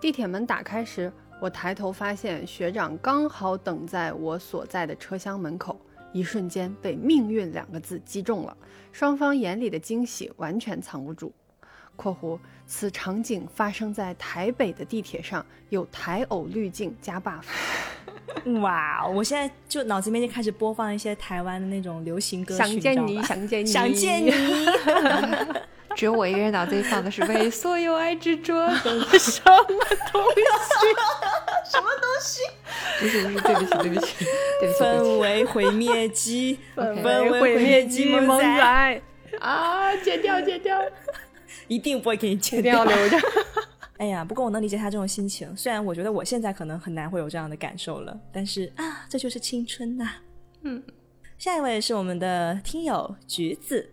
[0.00, 5.80] 地铁门打开时，我抬头发现学长刚好等在我所在的车厢门口，
[6.12, 8.56] 一瞬间被“命运”两个字击中了，
[8.90, 11.32] 双方眼里的惊喜完全藏不住。
[12.00, 17.42] （括弧此场景发生在台北的地铁上，有台偶滤镜加 buff。
[18.62, 24.32] 哇，我现在就脑子里面就开始播放一些台湾的那种流行歌曲，想见你，想见你，想见你。
[25.94, 29.64] 只有我一个人脑子里放的是为所有爱执着 的什么
[30.12, 30.46] 东西？
[31.70, 32.40] 什么东西？
[33.00, 34.24] 不是不是，对不起对不起
[34.60, 39.02] 对不起氛围毁灭机，氛围毁灭机机萌仔，仔，
[39.40, 39.94] 啊！
[39.96, 40.80] 剪掉剪掉。
[41.68, 42.96] 一定不会给你剪一定要掉。
[42.96, 43.18] 留着。
[43.98, 50.10] 哎呀，不过我能理解他这种心情，虽然我觉得我现在可能很难会有这样的感受了，但是啊，这就是青春呐、
[50.62, 50.82] 嗯，
[51.36, 53.90] 下一位是我们的听友橘子，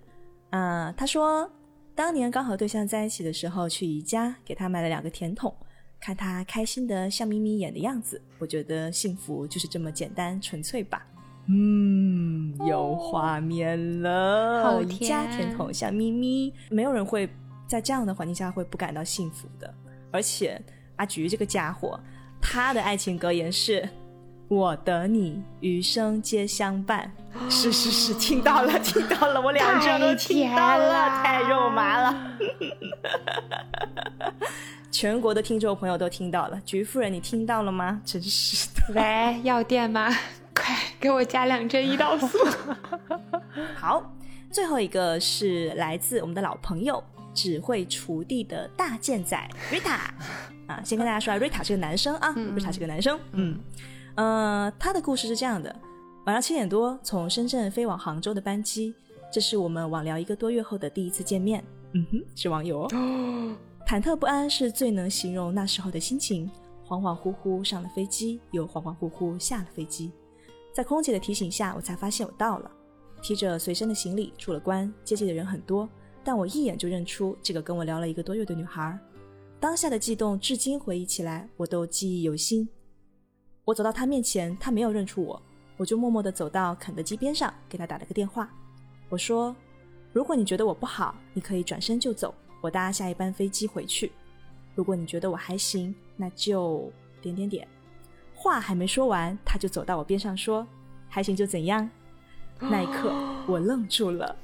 [0.51, 1.51] 啊、他说
[1.93, 5.53] 当年刚和对象在一起的时候，去宜家给他买了两个甜筒，
[5.99, 11.05] 看他开心的笑眯眯眼的样子，我觉得幸福就是这么简单纯粹吧。
[11.49, 17.30] 嗯，有画面了，好甜甜筒笑眯眯，没有人会
[17.68, 19.72] 在这样的环境下会不感到幸福的。
[20.11, 20.59] 而且
[20.95, 21.99] 阿菊这个家伙，
[22.41, 23.88] 他的爱情格言是
[24.47, 27.11] “我等你，余生皆相伴”。
[27.49, 32.38] 是是是，听到了，听到了，我两只都听到了，太肉麻了。
[34.89, 38.01] 全国的听众朋友都听到了，菊夫人，你听到了吗？
[38.03, 38.82] 真是的。
[38.95, 40.09] 喂，药店吗？
[40.55, 42.39] 快给我加两针胰岛素。
[43.76, 44.11] 好，
[44.49, 47.03] 最后一个是来自我们的老朋友，
[47.38, 49.38] 只会锄地的大健仔
[49.72, 50.10] Rita
[50.66, 53.60] 啊， 先跟大家说啊，Rita 是个男生啊、r i t a 是个男生，嗯，
[54.16, 55.74] 呃，他的故事是这样的：
[56.26, 58.96] 晚上七点多从深圳飞往杭州的班机，
[59.32, 61.64] 这是我们网聊一个多月后的第一次见面，
[61.94, 62.88] 嗯哼，是网友哦。
[63.86, 66.50] 忐忑不安是最能形容那时候的心情，
[66.88, 70.12] 恍恍惚惚上了飞机，又恍恍惚惚下了飞机。
[70.74, 72.72] 在空姐的提醒下，我才发现我到了。
[73.22, 75.88] 提着随身的行李出了关，接机的人很多，
[76.28, 78.99] 但我一眼就认出这个跟我聊了一个多月的女孩。
[79.61, 82.67] 当下的悸动，至今回忆起来，我都记忆犹新。
[83.63, 85.41] 我走到她面前，她没有认出我，
[85.78, 88.53] 我就默默地走到肯德基边上，给她打了个电话。
[89.07, 89.55] 我说
[90.11, 94.11] ：“如果你觉得我不好，你可以转身就走，我搭下一班飞机回去。
[94.75, 97.65] 如果你觉得我还行，那就点点点。”
[98.36, 100.67] 话还没说完，他就走到我边上说
[101.07, 101.89] ：“还行就怎样？”
[102.59, 103.13] 那一刻，
[103.47, 104.36] 我愣住了。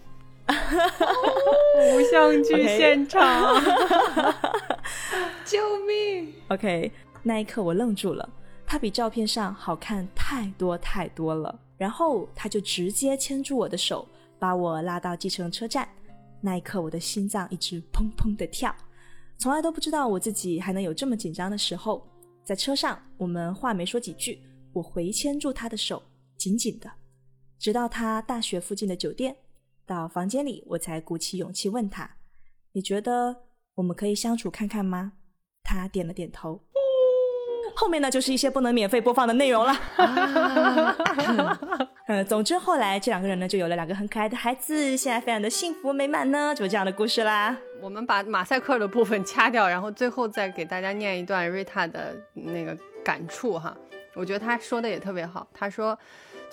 [0.48, 3.62] 偶像剧现场，
[5.46, 6.92] 救命！OK，
[7.22, 8.30] 那一刻我愣住了。
[8.66, 11.60] 他他比照片上好看太多太多了。
[11.78, 14.08] 然后他就直接牵住我的手，
[14.40, 15.88] 把我拉到计程车站。
[16.42, 18.76] 那一刻，我的心脏一直砰砰的跳。
[19.38, 22.04] 从来都不知道我自己还能有这么紧张的时候。
[22.44, 24.42] 在车上，我们话没说几句，
[24.74, 26.02] 我回牵住他的手，
[26.36, 26.90] 紧紧的，
[27.60, 29.36] 直到他大学附近的酒店。
[29.86, 32.18] 到房间里，我才鼓起勇气问他
[32.74, 33.36] ：“你觉得
[33.76, 35.14] 我们可以相处看看吗？”
[35.64, 36.62] 他点了点头。
[37.76, 39.74] 后面呢，就是一些不能免费播放的内容了。
[42.06, 47.58] 嗯，总之后来这两个人呢，就有了两个很可爱的孩子，现在非常的幸福美满呢，就这样的故事啦。
[47.82, 53.76] 我们把马赛克的部分掐掉，然后最后再给大家念一段瑞塔的那个感触哈。
[54.14, 55.48] 我觉得他说的也特别好。
[55.52, 55.98] 他说，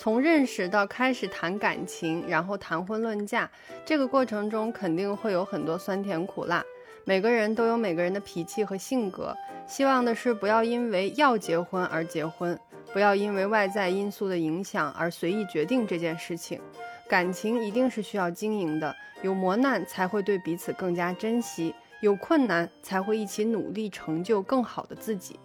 [0.03, 3.51] 从认识到开始谈感情，然后谈婚论嫁，
[3.85, 6.65] 这个过程中肯定会有很多酸甜苦辣。
[7.05, 9.37] 每个人都有每个人的脾气和性格。
[9.67, 12.59] 希望的是不要因为要结婚而结婚，
[12.95, 16.59] 不要因为外在因素的影响而随意决定这件事情。
[17.07, 25.39] 感情一定是需要经营的，有磨难才会对彼此更加珍惜，有困难才会一起努力成就更好的自己。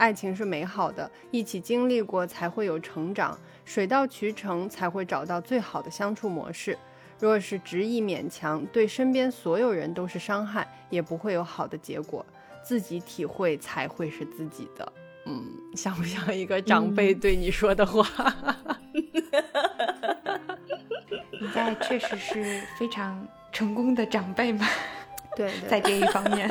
[0.00, 6.76] 爱情是美好的，一起经历过才会有成长，水到渠成才会找到最好的相处模式。
[7.18, 12.24] 若是执意勉强，对身边所有人都是伤害，也不会有好的结果。
[12.62, 14.90] 自己体会才会是自己的，
[15.26, 15.44] 嗯，
[15.76, 18.06] 像不像一个长辈对你说的话？
[21.40, 24.66] 你在确实是非常成功的长辈嘛？
[25.36, 26.50] 对， 在这一方面，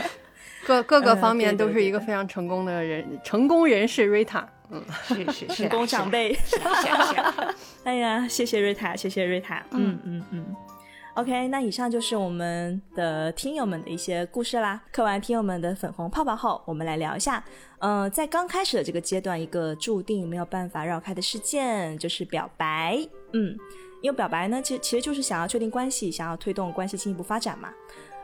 [0.69, 6.63] 各各个方面都是一个非常成功的人， 成功人士瑞塔，嗯，是是是，成功长辈， 是是。
[7.83, 10.55] 哎呀，谢谢瑞塔，谢谢瑞塔，嗯嗯嗯。
[11.15, 14.79] OK，那以上就是我们的听友们的一些故事啦。
[14.91, 17.43] 磕完听友们的粉红泡泡后，我们来聊一下，
[17.79, 22.99] 嗯，在刚开始的这个阶段，一个注定没有办法绕开的事件就是表白。
[23.33, 23.57] 嗯，
[24.01, 27.73] 因为表白呢，其实其实就是想要确定关系，想要推动关系进一步发展嘛。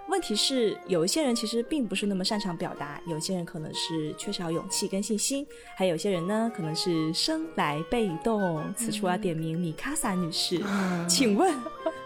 [0.07, 5.45] 问题是，有一些人其实并不是那么擅长表达，有些人可能是缺少勇气跟信心，
[5.75, 8.63] 还有些人呢，可能是生来被动。
[8.75, 10.61] 此处要点名米卡萨女士，
[11.09, 11.53] 请问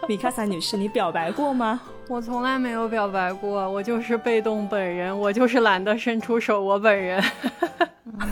[0.08, 1.82] 米卡萨女士，你表白过吗？
[2.08, 7.22] 我从来没有表白过，我就是被动本人，我就是懒得伸出手，我本人。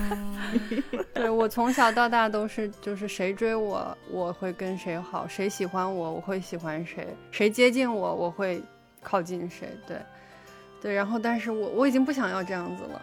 [1.13, 8.61] 对我从小到大都是，就是谁追我，我会跟谁好；谁喜欢我，我会喜欢谁；谁接近我，我会。
[9.01, 9.69] 靠近谁？
[9.87, 9.97] 对，
[10.81, 13.01] 对，然后，但是我我已经不想要这样子了。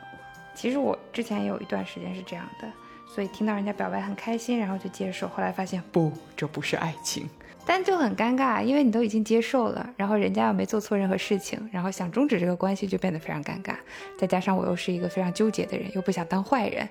[0.54, 2.68] 其实我之前有一段时间是这样的，
[3.14, 5.28] 所以听到人家表白很开心，然后就接受。
[5.28, 7.28] 后来发现不，这不是爱情，
[7.66, 13.74] 但就很尴尬，因为你都已经接受了，然后人家又没做错任何事情，然后想终止这个关系就变得非常尴尬。
[14.18, 16.88] 再加上我又是一个非常纠结的人，又不想当坏人，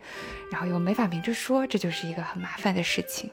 [0.52, 3.32] 然后又没法明着说，这就是一个很麻烦的事情。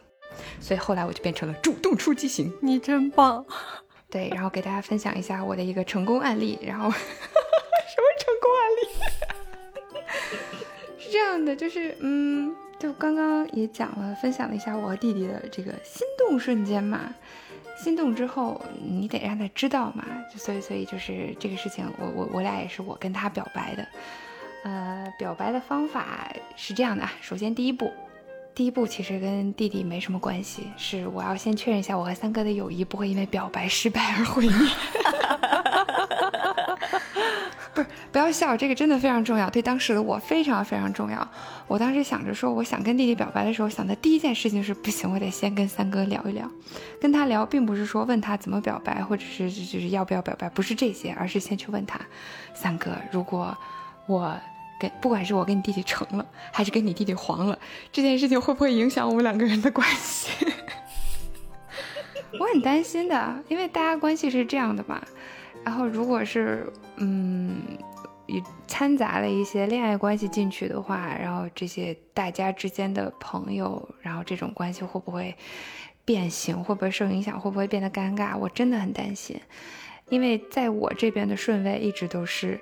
[0.59, 2.51] 所以后来我就变成了主动出击型。
[2.63, 3.45] 你真棒。
[4.13, 6.59] 对，然后给大家分享一下我的一个成功案例。
[6.63, 8.83] 然后什么成功案例？
[11.03, 17.15] 是这样的，就是嗯，就刚刚也讲了，分享了一下我和弟弟的这个心动瞬间嘛。
[17.79, 20.05] 心动之后，你得让他知道嘛。
[20.37, 23.89] 所以，所以就是这个事情，我我我俩也是我跟他表白的。
[24.65, 27.91] 呃，表白的方法是这样的啊，首先第一步。
[28.55, 34.53] 第一步其实跟弟弟没什么关系，是我要先确认一下我和三哥的友谊不会因为表白失败而毁灭。
[37.75, 41.27] 不是，不要笑，这个真的非常重要，对当时的我非常非常重要。
[41.67, 46.47] 我当时想着说，我想跟弟弟表白的时候，想的第一件事情是不行，我得先跟三哥聊一聊。
[47.01, 51.99] 跟他聊，并不是说问他怎么表白，或者是就是要不要表白，不是这些，而是先去问他，
[52.53, 53.57] 三哥，如果
[54.07, 54.39] 我。
[55.01, 57.59] 不管是我跟你弟弟成了，还是跟你弟弟黄了，
[57.91, 60.47] 这件事情会不会影响我们两个人的关系？
[62.41, 65.03] 我很担心的，因为大家关系是这样的嘛。
[65.65, 66.67] 然后，如果是
[66.97, 67.63] 嗯，
[68.67, 75.37] 掺杂了一些恋爱关系进去的话，然后这些大家之间的朋友，然后这种关系会不会
[76.05, 76.57] 变形？
[76.65, 77.39] 会不会受影响？
[77.39, 78.37] 会不会变得尴尬？
[78.37, 79.39] 我真的很担心，
[80.09, 82.59] 因为在我这边的顺位一直都是。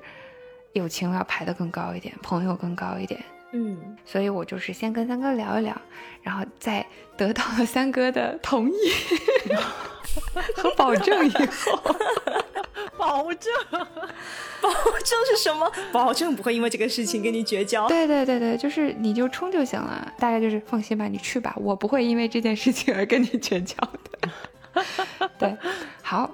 [0.72, 5.76] 友情要排得更高一点，朋友更高一点，嗯，所以我就是先跟三哥聊一聊，
[6.22, 6.84] 然后再
[7.16, 8.74] 得到了三哥的同意
[10.56, 11.96] 和保证以后，
[12.96, 13.52] 保证，
[14.60, 15.70] 保证是什么？
[15.92, 17.88] 保证不会因为这个事情跟你绝交。
[17.88, 25.28] 对对对对，就是你就冲就行了，大概就是放心吧，你去吧，我不会因为这件事情而跟你绝交的。
[25.38, 25.56] 对，
[26.02, 26.30] 好，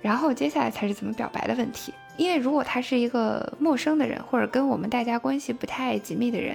[0.00, 1.92] 然后接下来才是怎么表白的问题。
[2.20, 6.54] 因为如果他是一个陌生的人，或者跟我们大家关系不太紧密的人，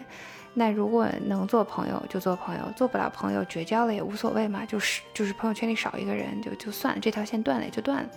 [0.53, 8.09] 那如果能做朋友就做朋友，做不了朋友绝交了也无所谓嘛，就是就是朋友圈里少一个人就就算了，这条线断了也就断了。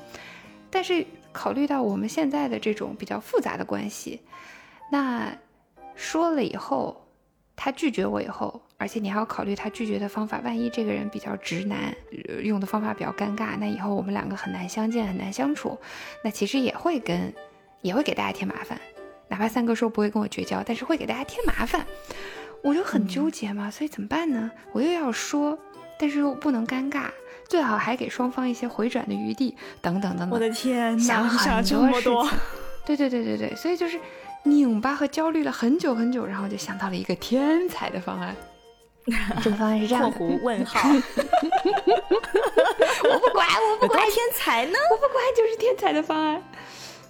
[0.69, 4.21] 但是考虑到我们现在的这种比较复杂的关系，
[4.93, 5.33] 那
[5.95, 7.09] 说了以后，
[7.57, 11.93] 他拒绝我以后，而且你还要考虑他拒绝的方法，万一这个人比较直男，
[12.43, 15.77] 用的方法比较尴尬，那以后我们两个很难相见，很难相处，
[16.23, 17.35] 那其实也会跟
[17.83, 18.81] 也会给大家添麻烦。
[19.29, 21.85] 哪怕三哥说不会跟我绝交，但是会给大家添麻烦，
[22.63, 23.69] 我就很纠结嘛。
[23.69, 24.51] 所以怎么办呢？
[24.73, 25.59] 我又要说，
[25.99, 27.07] 但是又不能尴尬，
[27.49, 30.31] 最好还给双方一些回转的余地，等等等等。
[30.31, 32.39] 我的天，想很多事情。
[32.87, 34.01] 对对对对对，所以就是
[34.45, 38.35] 拧巴和焦虑了很久很久，然后就想到了一个天才的方案。
[39.43, 40.81] 这个方案是这样的：问号。
[43.05, 44.79] 我不管，我不管，天才呢？
[44.91, 46.43] 我不管，就是天才的方案。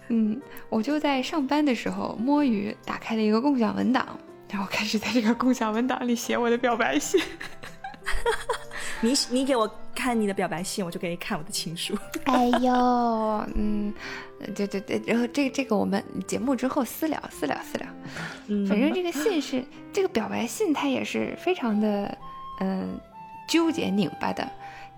[0.08, 4.18] 嗯，我就在上班的时候摸鱼，打开了一个共享文档，
[4.50, 7.20] 然后开始在这个共享文档里写我的表白信。
[9.00, 11.96] 你你给我看你的表白信，我就给你看我的情书。
[12.24, 12.72] 哎呦，
[13.54, 13.92] 嗯，
[14.54, 17.86] 对对对，然后这个这个我们节目之后私聊私聊私聊。
[18.48, 22.16] 嗯，反正这个信是这个表白信，它也是非常的
[22.60, 22.98] 嗯
[23.48, 24.48] 纠结拧巴的。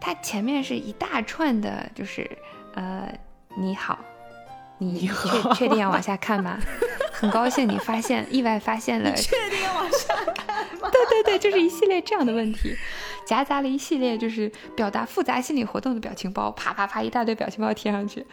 [0.00, 2.30] 它前面是一大串的，就是
[2.74, 3.12] 呃
[3.56, 3.98] 你好。
[4.82, 6.58] 你确确定要往下看吗？
[7.12, 9.12] 很高兴你发现意外发现了。
[9.14, 10.88] 确定要往下看吗？
[10.90, 12.74] 对对对，就是一系列这样的问题，
[13.24, 18.26] 夹杂了一系列就是表达复杂心理活动的表情包，啪啪啪一大堆表情包贴上去，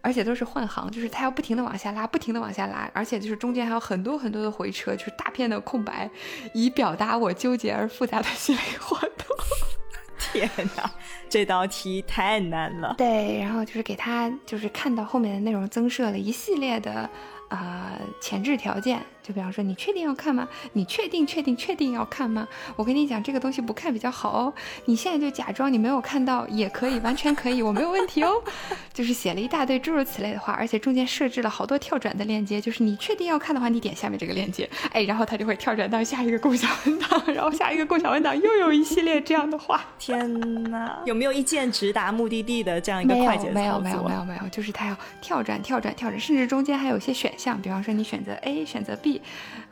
[0.00, 6.08] 而且都是换行，就是他要不停的往下拉，不停的往下拉，而且就是中间还有很多很多的回车，就是大片的空白，
[6.54, 9.36] 以表达我纠结而复杂的心理活动。
[10.32, 10.90] 天哪！
[11.28, 12.94] 这道题太难了。
[12.98, 17.08] 对，然后就是给他，就是看到后面的内容，增设了一系列的。
[17.48, 20.48] 啊，前置条件，就比方说，你确定要看吗？
[20.72, 22.46] 你确定、确定、确定要看吗？
[22.76, 24.52] 我跟你讲，这个东西不看比较好哦。
[24.86, 28.42] 你现在就假装你没有看到也可以，完全可以，我没有问题哦。
[28.92, 39.84] 就是写了一大堆诸如此类的话，而且中间设置了好多跳转的链接，就是你确定要看的话，你点下面这个链接，哎，然后它就会跳转到下一个共享文档，然后下一个共享文档又有一系列这样的话。
[39.98, 47.32] 天哪， 有没有一键直达目的地的这样一个快捷没有，没有，没有，没有，就是它要跳转、跳转、跳转，甚至中间还有一些选。
[47.40, 49.09] 项比方说你选择 A 选择 B，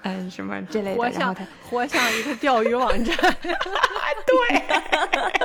[0.02, 3.16] 嗯，什么这类的，然后它活像一个钓鱼网站，
[4.26, 4.62] 对，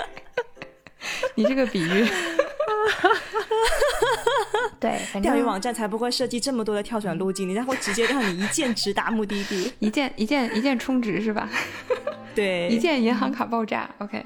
[1.35, 2.07] 你这个比喻，
[4.79, 11.49] 对，钓鱼网站才不会设计这么多的跳转路径，然后直接让你一键直达目的地，一键一键一键充值是吧？
[12.35, 14.23] 对，一键银行卡爆炸，OK。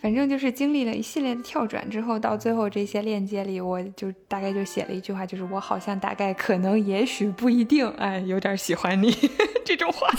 [0.00, 9.10] 反正就是经历了一系列的跳转之后，到最后这些链接里，我就大概就写了一句话，就是我好像大概可能也许不一定，哎，有点喜欢你
[9.64, 10.08] 这种话。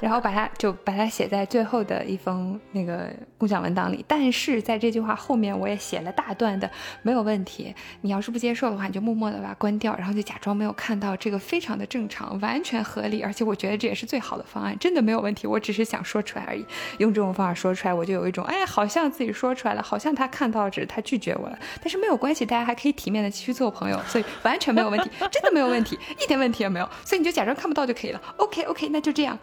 [0.00, 6.68] 然后把它就把它写在最后的一封那个共享文档里，但是在这句话后面我也写了大段的
[7.02, 7.74] 没有问题。
[8.00, 15.46] 你要是不接受的话，你就默默的把它关掉，然后就假装没有看到，这个非常的正常，完全合理，而且我觉得这也是最好的方案，真的没有问题。
[15.46, 16.64] 我只是想说出来而已，
[16.98, 28.20] 用这种方法说出来，我就有一种哎，好像自己说出来了，好像他看到只是他拒绝我了，但是没有关系，大家还可以体面的继续做朋友，所以完全没有问题，真的没有问题，一点问题也没有，所以你就假装看不到就可以了。
[28.36, 29.38] OK OK，那就这样。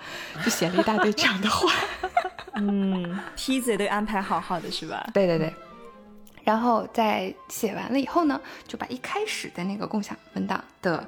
[0.47, 1.69] 就写了一大堆这样的话，
[2.55, 5.05] 嗯，梯子也都安排好好的，是吧？
[5.13, 5.53] 对对对。
[6.45, 11.05] 然后在写完了以后呢，就把一开始的那个共享文档的。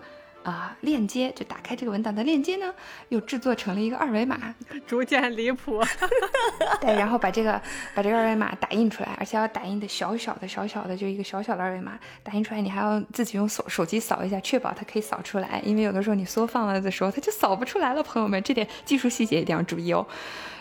[0.49, 2.73] 啊，链接就打开这个文档的链接呢，
[3.09, 4.55] 又制作成了一个二维码，
[4.87, 5.81] 逐渐离谱。
[6.81, 7.61] 对，然后把这个
[7.93, 18.01] 把这个二维码打印出来，而且要打印的小小的、小小的，就一个小小的二维码，打印出来你还要自己用手手机扫一下，确保它可以扫出来，因为有的时候你缩放了的时候，它就扫不出来了。
[18.01, 20.05] 朋友们，这点技术细节一定要注意哦。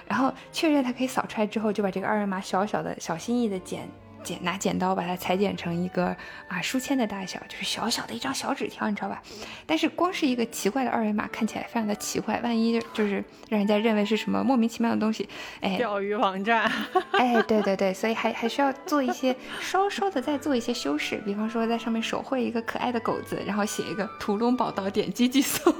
[0.06, 3.88] 然后确认它可以扫出来之后，就把这个二维码小小的、小心翼翼的剪。
[4.22, 6.16] 剪拿剪刀把它裁剪成一个
[6.48, 9.22] 啊书签的大小，就是小小的一张小纸条，你知道吧？
[9.66, 15.28] 但是光是一个奇怪的二维码看起来非常的奇怪，万一就是让人家认为是什么莫名其妙的东西，
[15.60, 16.70] 哎，钓鱼网站，
[17.12, 25.72] 哎，对对对，所以还还需要做一些稍稍的再做一些修饰，比方说在上面手绘一个可爱的狗子，然后写一个屠龙宝刀，点击即送，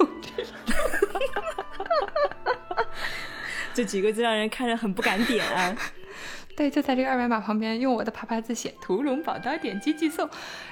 [3.75, 5.45] 这几个字让人看着很不敢点。
[6.59, 10.29] 对，就在这个二维码旁边，用我的爬爬字写“屠龙宝刀”，点击寄送，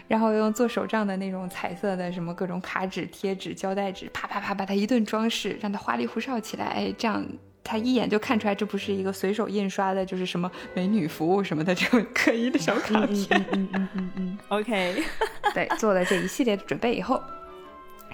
[0.08, 6.66] 然后用做手账的那种彩色的什么各种卡纸、贴纸、胶带纸，啪啪啪把它一顿装饰，让它花里胡哨起来。
[6.66, 7.24] 哎，这样
[7.62, 13.28] 他一眼就看出来这不是一个随手印刷的，就是什么美女服务什么的这种可疑的小卡片。
[13.30, 14.38] 嗯嗯嗯嗯嗯。
[14.48, 15.04] OK，
[15.54, 17.22] 对，做了这一系列的准备以后。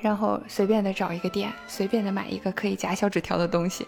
[0.02, 3.86] 然后随便的找一个店，随便的买一个可以夹小纸条的东西。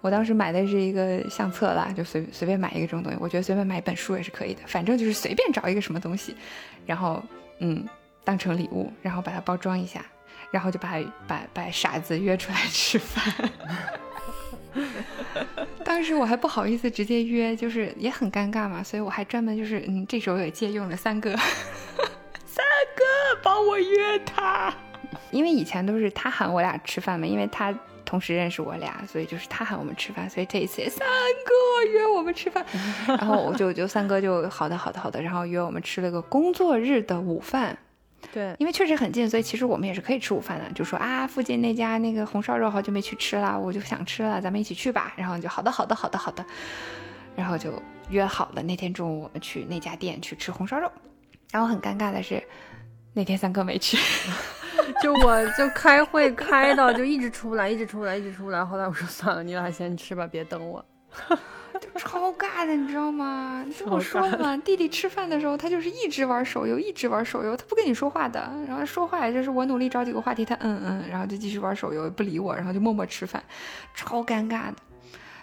[0.00, 3.18] 我当时买的是一个相册啦，就随随便买一个这种东西。
[3.20, 6.36] 我觉得随便买一本书也是可以的，反正就是随便找一个什么东西，
[6.86, 7.20] 然后
[7.58, 7.84] 嗯，
[8.22, 10.04] 当成礼物，然后把它包装一下，
[10.52, 13.50] 然后就把把把傻子约出来吃饭。
[15.84, 21.34] 当时我还不好意思直接约，就是也很尴尬嘛，所以我还专门就是嗯，这时候也借用了三哥，
[22.46, 23.02] 三哥
[23.42, 24.72] 帮我约他，
[25.32, 27.74] 因为以前都是他喊我俩吃饭嘛，因为他。
[28.08, 31.06] 同时认识我俩，所以就是他喊我们吃饭，所以这一次三
[31.44, 32.64] 哥约我们吃饭，
[33.06, 37.76] 然后我就就三哥就好的好的好的，然后约我们吃了个工作日的午饭。
[38.32, 40.64] 对，因为确实很近，所以其实我们也是可以吃午饭的。
[40.72, 45.12] 就说啊，附近那家那个红烧肉好久没去吃了，我就想吃了，咱们一起去吧。
[45.14, 46.42] 然后就好的好的好的好的，
[47.36, 47.70] 然后就
[48.08, 50.90] 约好了那天中午我们去那家店去吃红烧肉。
[51.52, 52.42] 然后很尴尬的是，
[53.12, 53.98] 那天三哥没去。
[55.02, 58.64] 就我就开会开到就一直出不来，一直出不来，一直出不来。
[58.64, 60.84] 后来我说算了，你俩先吃吧，别等我。
[61.80, 63.64] 就超尬的，你知道吗？
[63.78, 68.50] 就我说嘛，弟弟吃饭的时候他就是一直玩手游，一直玩手游，他不跟你说话的。
[68.66, 73.40] 然后说话也就是我努力找几个话题，他嗯嗯，然后就继续玩手游，不理我，然后就默默吃饭，
[73.94, 74.74] 超尴尬的。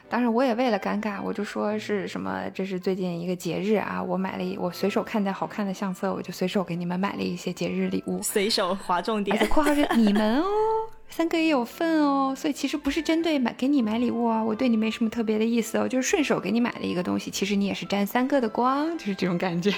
[0.08, 10.45] 当然我也为了尴尬，我就说是什么，这是最近一个节日啊，我买了一，我随手看见好看的相册，我就随手给你们买了一些节日礼物，随手划重点，括号是你们哦，
[11.10, 19.74] 三哥也有份哦，所以其实不是针对买给你买礼物啊，我对你没什么特别的意思哦，就是顺手给你买了一个东西，其实你也是沾三哥的光，就是这种感觉。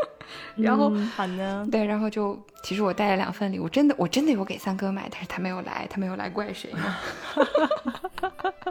[0.56, 6.96] 然后好呢，对，然后就其实我带了两份礼物，真的我真的有给三哥买，但是他没有来，他没有来，怪谁呢？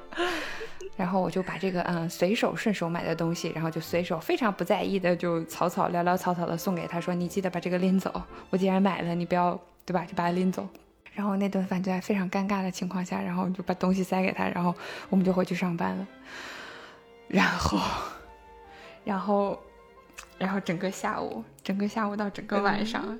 [0.97, 10.03] 然后我就把这个嗯随手顺手买的东西，然后就随手非常不在意的就草草潦潦草草的送给他，说你记得把这个拎走，我既然买了，你不要对吧？
[10.05, 10.67] 就把它拎走。
[11.13, 14.73] 然后那顿饭就在非常尴尬的情况下，然后就把东西塞给他，然后
[15.09, 16.07] 我们就回去上班了。
[17.27, 17.79] 然后，
[19.03, 19.59] 然后，
[20.37, 23.17] 然后整个下午，整个下午到整个晚上，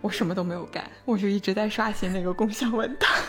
[0.00, 3.10] 我什么都没有干，我就一直在刷新那个共享文档。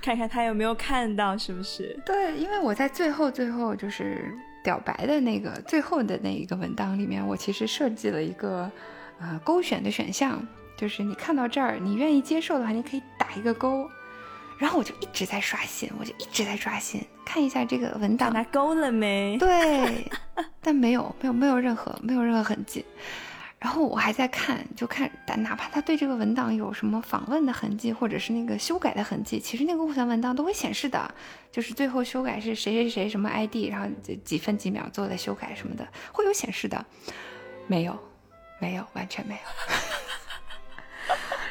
[0.00, 1.98] 看看他有没有看到，是不是？
[2.06, 4.34] 对，因为我在最后最后就是
[4.64, 8.70] 表白的那个最后的那一个文档里面，我其实设计了一个
[9.20, 10.40] 呃勾选的选项，
[10.76, 13.90] 就是你看到这儿，你愿意接受的话，你可以打一个勾。
[14.58, 19.38] 然后我就一直在刷新，我就一直在刷新，看一下这个文档，拿勾了没？
[19.38, 20.10] 对，
[20.60, 22.84] 但没有，没有，没有任何，没有任何痕迹。
[23.60, 31.12] 然后我还在看，就看，但哪怕他对这个文档有什么访问的痕迹，或者是那个修改的痕迹，其实那个互相文档都会显示的，
[31.50, 33.88] 就是最后修改是谁谁谁什么 ID，然后
[34.24, 36.84] 几分几秒做的修改什么的，会有显示的。
[37.66, 37.98] 没有，
[38.60, 39.40] 没有，完全没有。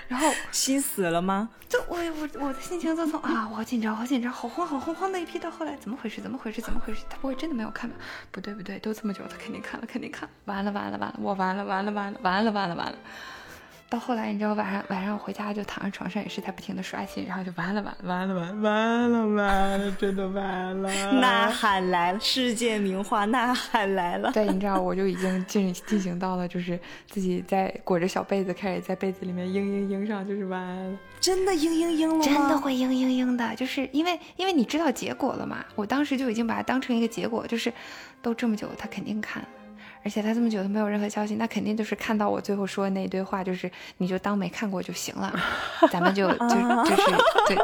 [0.07, 1.49] 然后心死了吗？
[1.67, 6.21] 就我我我的心情就从啊，我好紧张，好紧张，好慌，好慌慌的一批，到后来怎么回事？
[6.21, 6.61] 怎么回事？
[6.61, 7.03] 怎么回事？
[7.09, 7.95] 他不会真的没有看吧？
[8.31, 10.29] 不对不对，都这么久，他肯定看了，肯定看。
[10.45, 12.97] 完了完了完了，我完了完了完了完了完了完了。
[13.89, 20.89] 到后来，你知道晚上晚上回家就躺在床上，也是在不停的刷新，然后就完了完了完了完完了完了，真的完了。
[21.21, 24.29] 呐喊来了，世界名画呐喊来了。
[24.33, 26.77] 对，你知道我就已经进进行到了，就是
[27.09, 30.97] 自己在裹着小被子，开始在被子里面嘤嘤嘤上，就是完了。
[31.21, 32.21] 真的嘤嘤嘤了吗？
[32.21, 37.71] 真的会嘤嘤嘤的，就是因为因为你知道结果了嘛，我当时就已经把它当成一个结果，就是
[38.21, 39.41] 都这么久，他肯定看。
[40.07, 45.37] 而且他这么久都没有任何消息，那肯定就是看到我最后说的那一堆话，就是你就当没看过就行了，
[45.91, 47.11] 咱们就 就就是
[47.45, 47.57] 对，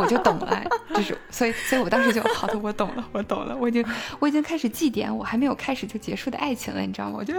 [0.00, 3.84] 我就懂了，就是所以所以我当时就好的，我懂了，我懂了，我已经
[4.18, 7.16] 我已经开始祭奠我还没有开始就结束的爱情了，你知道吗？
[7.18, 7.34] 我就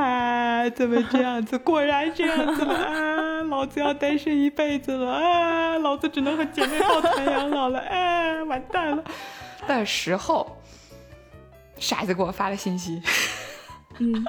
[0.00, 1.58] 啊，怎么这样子？
[1.58, 3.42] 果然这样子了啊！
[3.42, 5.76] 老子要单身一辈子了啊！
[5.78, 8.44] 老子只能和姐妹抱团养老了啊！
[8.44, 9.02] 完蛋了
[9.66, 10.56] 的时候，
[11.78, 13.02] 傻子给我发了信息。
[13.98, 14.24] 嗯，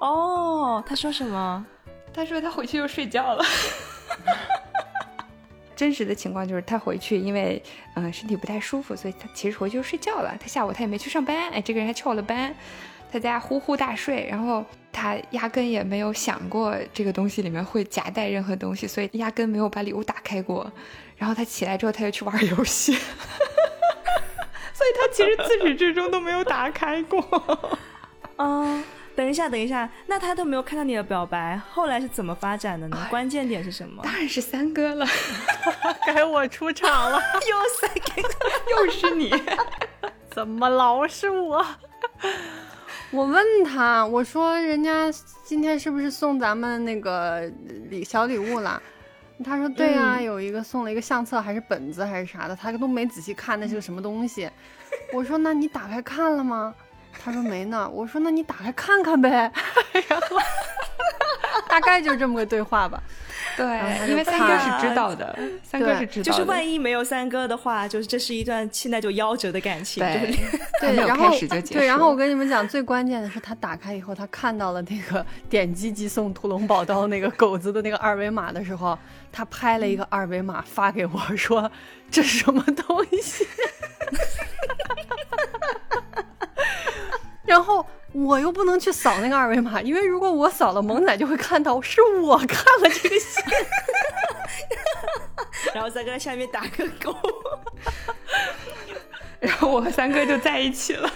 [0.00, 1.64] 哦，他说什么？
[2.12, 3.44] 他说他回去又睡觉了。
[5.76, 7.62] 真实的情况就是他回去，因为
[7.94, 10.34] 嗯身体不太舒服，所以他其实回去就睡觉了。
[10.40, 12.54] 他下午他也没去上班，哎，这个人还翘了班，
[13.12, 14.26] 他在家呼呼大睡。
[14.30, 20.72] 然后他压根也没有想过这个东西里面会夹带任何东西，所以压根没有把礼物打开过。
[21.18, 22.94] 然后他起来之后，他又去玩游戏，
[24.72, 27.20] 所以他其实自始至终都没有打开过。
[28.36, 28.82] 啊，
[29.14, 33.06] 等一下，等一下，那他都没有看到你的表白，后来是怎么发展的呢？
[33.08, 34.02] 关键点是什么？
[34.04, 35.06] 当然是三哥了，
[36.06, 37.18] 该我出场了，
[37.48, 38.22] 又三哥，
[38.84, 39.32] 又是你，
[40.30, 41.64] 怎么老是我？
[43.10, 45.10] 我问他，我说人家
[45.44, 47.40] 今天是不是送咱们那个
[47.88, 48.82] 礼小礼物了？
[49.44, 54.50] 他说对啊，有一个送了一个相册还是本子还是啥的，他都没仔细看那是个什么东西。
[55.12, 56.74] 我说那你打开看了吗？
[57.22, 57.88] 他说没呢。
[57.88, 59.50] 我说那你打开看看呗。
[60.08, 60.38] 然后
[61.68, 63.02] 大概就是这么个对话吧。
[63.56, 63.64] 对，
[64.08, 66.30] 因为三哥是知道的，三哥是知道的。
[66.30, 70.04] 就是万一没有三哥的话，就是这是一段现在就夭折的感情。
[70.04, 70.36] 对，
[70.94, 71.30] 对，然后
[71.70, 78.98] 对，然后我跟你们讲，最关键的是他打开以后，他看到了那个点击即送屠龙宝刀那个狗子的那个二维码的时候，
[79.32, 81.70] 他拍了一个二维码发给我说
[82.10, 83.46] ：“这是什么东西？”
[87.46, 87.84] 然后。
[88.12, 93.44] 我又不能去扫那个二维码，因为如果我扫了，萌仔就会看到是我看了这个信，
[95.74, 97.14] 然后再在下面打个勾，
[99.38, 101.02] 然后我和三哥就在一起了。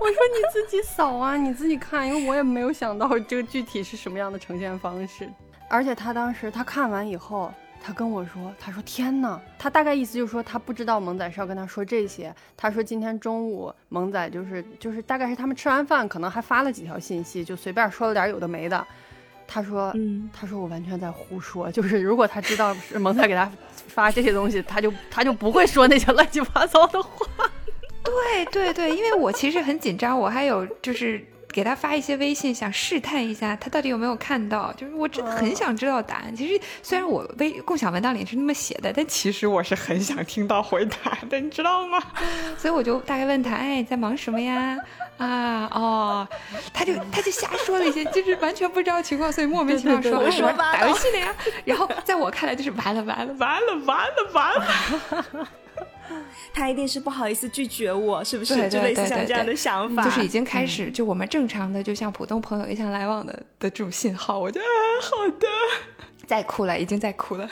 [0.00, 5.28] 我说你自己扫啊，你自己看，因为我也没有想到这个具体是什么样的呈现方式，
[5.68, 7.52] 而且他当时他看完以后。
[7.86, 12.34] 他跟我说：“他说天哪，他大概意思就是说他不知道萌仔是要跟他说这些。
[12.56, 18.86] 他说今天中午萌仔就是就是大概是他们吃完饭，可能还发了几条信息，就随便说了点有的没的。
[19.46, 27.26] 他说，嗯，他说我完全在胡说，就是如果他知道是萌仔给他发这些东西，他就他就不会说那些乱七八糟的话。
[28.02, 31.22] 对对对，因为我其实很紧张，我还有就是。”
[31.54, 34.72] 给他发一些微信，想试探一下他到底有没有看到。
[34.72, 36.34] 就是我真的很想知道答案。
[36.34, 42.02] 其实虽然我微共享文档里是那么写的，但其实我是很想听到回答的，你知道吗？
[42.58, 44.76] 所以我就大概问他：“哎，在忙什么呀？”
[45.16, 46.28] 啊，哦，
[46.72, 51.32] 他就他就瞎说了一些，就是完全不知道情况，所以莫名其妙说：“我说打游戏的呀。
[51.64, 54.54] ”然后在我看来就是完了完了完了完了完
[55.32, 55.48] 了。
[56.52, 58.54] 他一定是不好意思拒绝我，是不是？
[58.68, 64.38] 就类似像这样的想法，就是已经开始，就我们正常的，就像普通朋友一样来往的的这种信号。
[64.38, 64.64] 我觉得
[65.00, 65.46] 好的，
[66.26, 67.48] 在哭了，已经在哭了。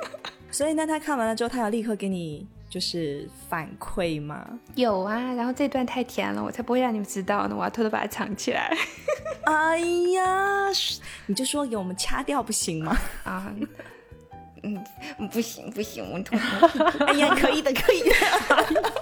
[0.50, 4.46] 所以呢他看完了之后，他要立刻给你就是反馈吗？
[4.74, 8.74] 有啊，然后这段太甜了，我才不会让你们知道呢，我要偷偷把它藏起来。
[9.44, 9.78] 哎
[10.14, 10.66] 呀，
[11.26, 12.96] 你就说给我们掐掉不行吗？
[13.24, 13.52] 啊。
[15.18, 17.04] 嗯，不行不行，我偷偷。
[17.06, 18.12] 哎呀，可以的，可以的。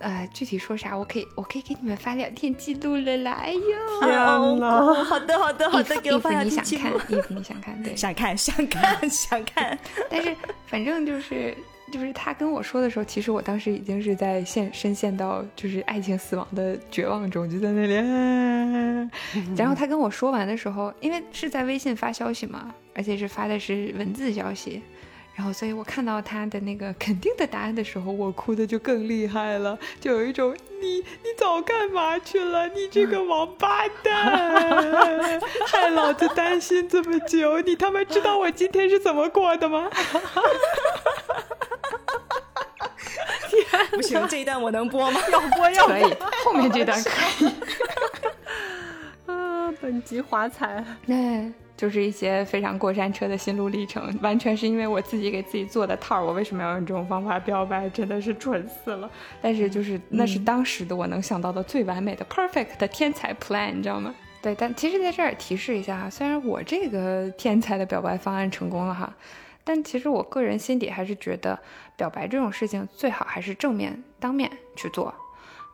[0.00, 3.32] 呃，具体说啥，我可以，我可以给你们发聊天记录了啦。
[3.42, 3.60] 哎呦，
[4.00, 4.94] 天哪！
[5.04, 6.98] 好的，好的，好的，给我发聊天记录。
[7.08, 7.78] 衣服你想看？
[7.78, 7.84] 衣服你想看？
[7.84, 9.78] 对，想看，想看，想看。
[10.08, 10.34] 但是，
[10.66, 11.54] 反正就是。
[11.90, 17.94] 就是他跟我说的时候，其实我当时已经是在陷深陷到就是爱情死亡的绝望中，就在那里。
[19.56, 24.80] 然后他跟我说完的时候，因为是在微信发消息嘛，而且是发的是文字消息，
[25.34, 32.68] 然后所以我看到他的那个肯定的答案的时候，我哭的就更厉害了，就有一种你你早干嘛去了？
[32.68, 34.26] 你这个王八蛋，
[35.66, 39.88] 害老子担心这么久，你他妈知道我今天是怎么过的吗？
[43.92, 45.20] 不行，这一段我能播吗？
[45.32, 46.14] 要播要可以，
[46.44, 47.10] 后面这段可
[47.44, 47.50] 以。
[49.32, 51.50] 啊，本集华彩，那
[51.80, 56.22] 就是一些非常过山车的心路历程，完全是因为我自己给自己做的套儿。
[56.22, 57.88] 我为什么要用这种方法表白？
[57.88, 59.10] 真的是蠢死了。
[59.40, 64.14] 但是就是那是当时的我能想到的最完美的 perfect 的天才 plan，你知道吗？
[64.42, 69.10] 对，但其实在这儿提示一下哈，虽然我这个天才的表白方案成功了哈。
[69.64, 71.58] 但其实我个人心底还是觉得，
[71.96, 75.14] 表白这种事情最好还是正面当面去做，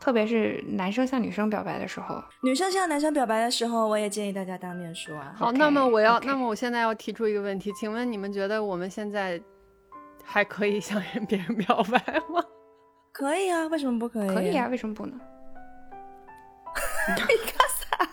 [0.00, 2.22] 特别是男生向女生表白的时候。
[2.42, 5.34] 女生向男生表白的时候，我也建议大家当面说啊。
[5.36, 9.40] 好，那么我要，那么我现在要提出一个问题，请问你们觉得我们现在
[10.24, 11.98] 还可以向别人表白
[12.28, 12.44] 吗？
[13.12, 14.28] 可以啊，为什么不可以？
[14.28, 15.18] 可以啊，为什么不能？
[17.16, 18.08] 你干啥？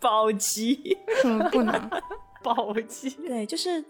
[0.00, 0.96] 暴击？
[1.08, 1.90] 为什么不能？
[2.42, 3.10] 暴击？
[3.26, 3.84] 对，就是。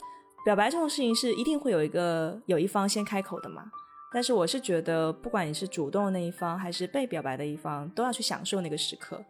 [0.45, 3.65] 表白这种事情是一定会有一个有一方先开口的嘛？
[4.13, 9.23] 但是我是觉得，不管你是主动的那一方还是被表白的一方，都要去享受那个时刻。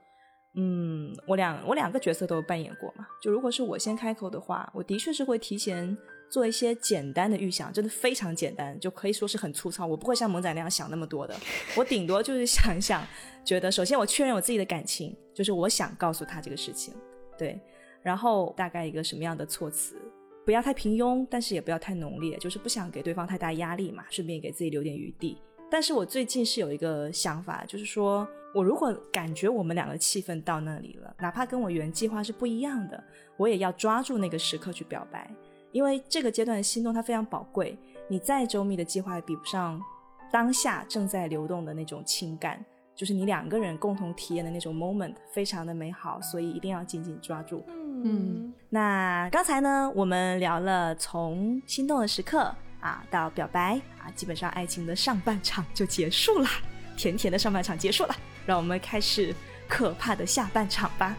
[0.54, 3.06] 嗯，我两我两个角色都扮演过嘛。
[3.22, 5.96] 就如果是我先开口的话，我的确是会提前
[6.30, 9.86] 做一些简单的预想，真的非常简单，就可以说是很粗糙。
[9.86, 11.34] 我不会像萌仔那样想那么多的，
[11.76, 13.06] 我顶多就是想一想，
[13.44, 16.94] 觉得首先我确认我自己的感情，就是我想告诉他这个事情，
[17.36, 17.60] 对，
[18.02, 19.96] 然后大概一个什么样的措辞。
[20.48, 25.36] 不要太平庸，但是也不要太浓烈，就是不想给对方太大压力嘛，顺便给自己留点余地。
[25.70, 33.04] 但是我最近是有一个想法，就是说我如果感觉我们两个气氛到那里了，哪怕跟我原计划是不一样的，
[33.36, 35.30] 我也要抓住那个时刻去表白，
[35.70, 37.76] 因为这个阶段的心动它非常宝贵。
[38.08, 39.78] 你再周密的计划也比不上
[40.32, 42.64] 当下正在流动的那种情感，
[42.98, 47.64] 就是你两个人共同体验的那种 moment，非常的美好，所以一定要紧紧抓住。
[48.04, 56.48] 嗯，那刚才呢，我们聊了从心动的时刻啊到表白啊，基本上爱情的上半场就结束了，
[56.96, 59.32] 甜甜的上半场结束了，让我们开始
[59.68, 61.16] 可怕的下半场吧。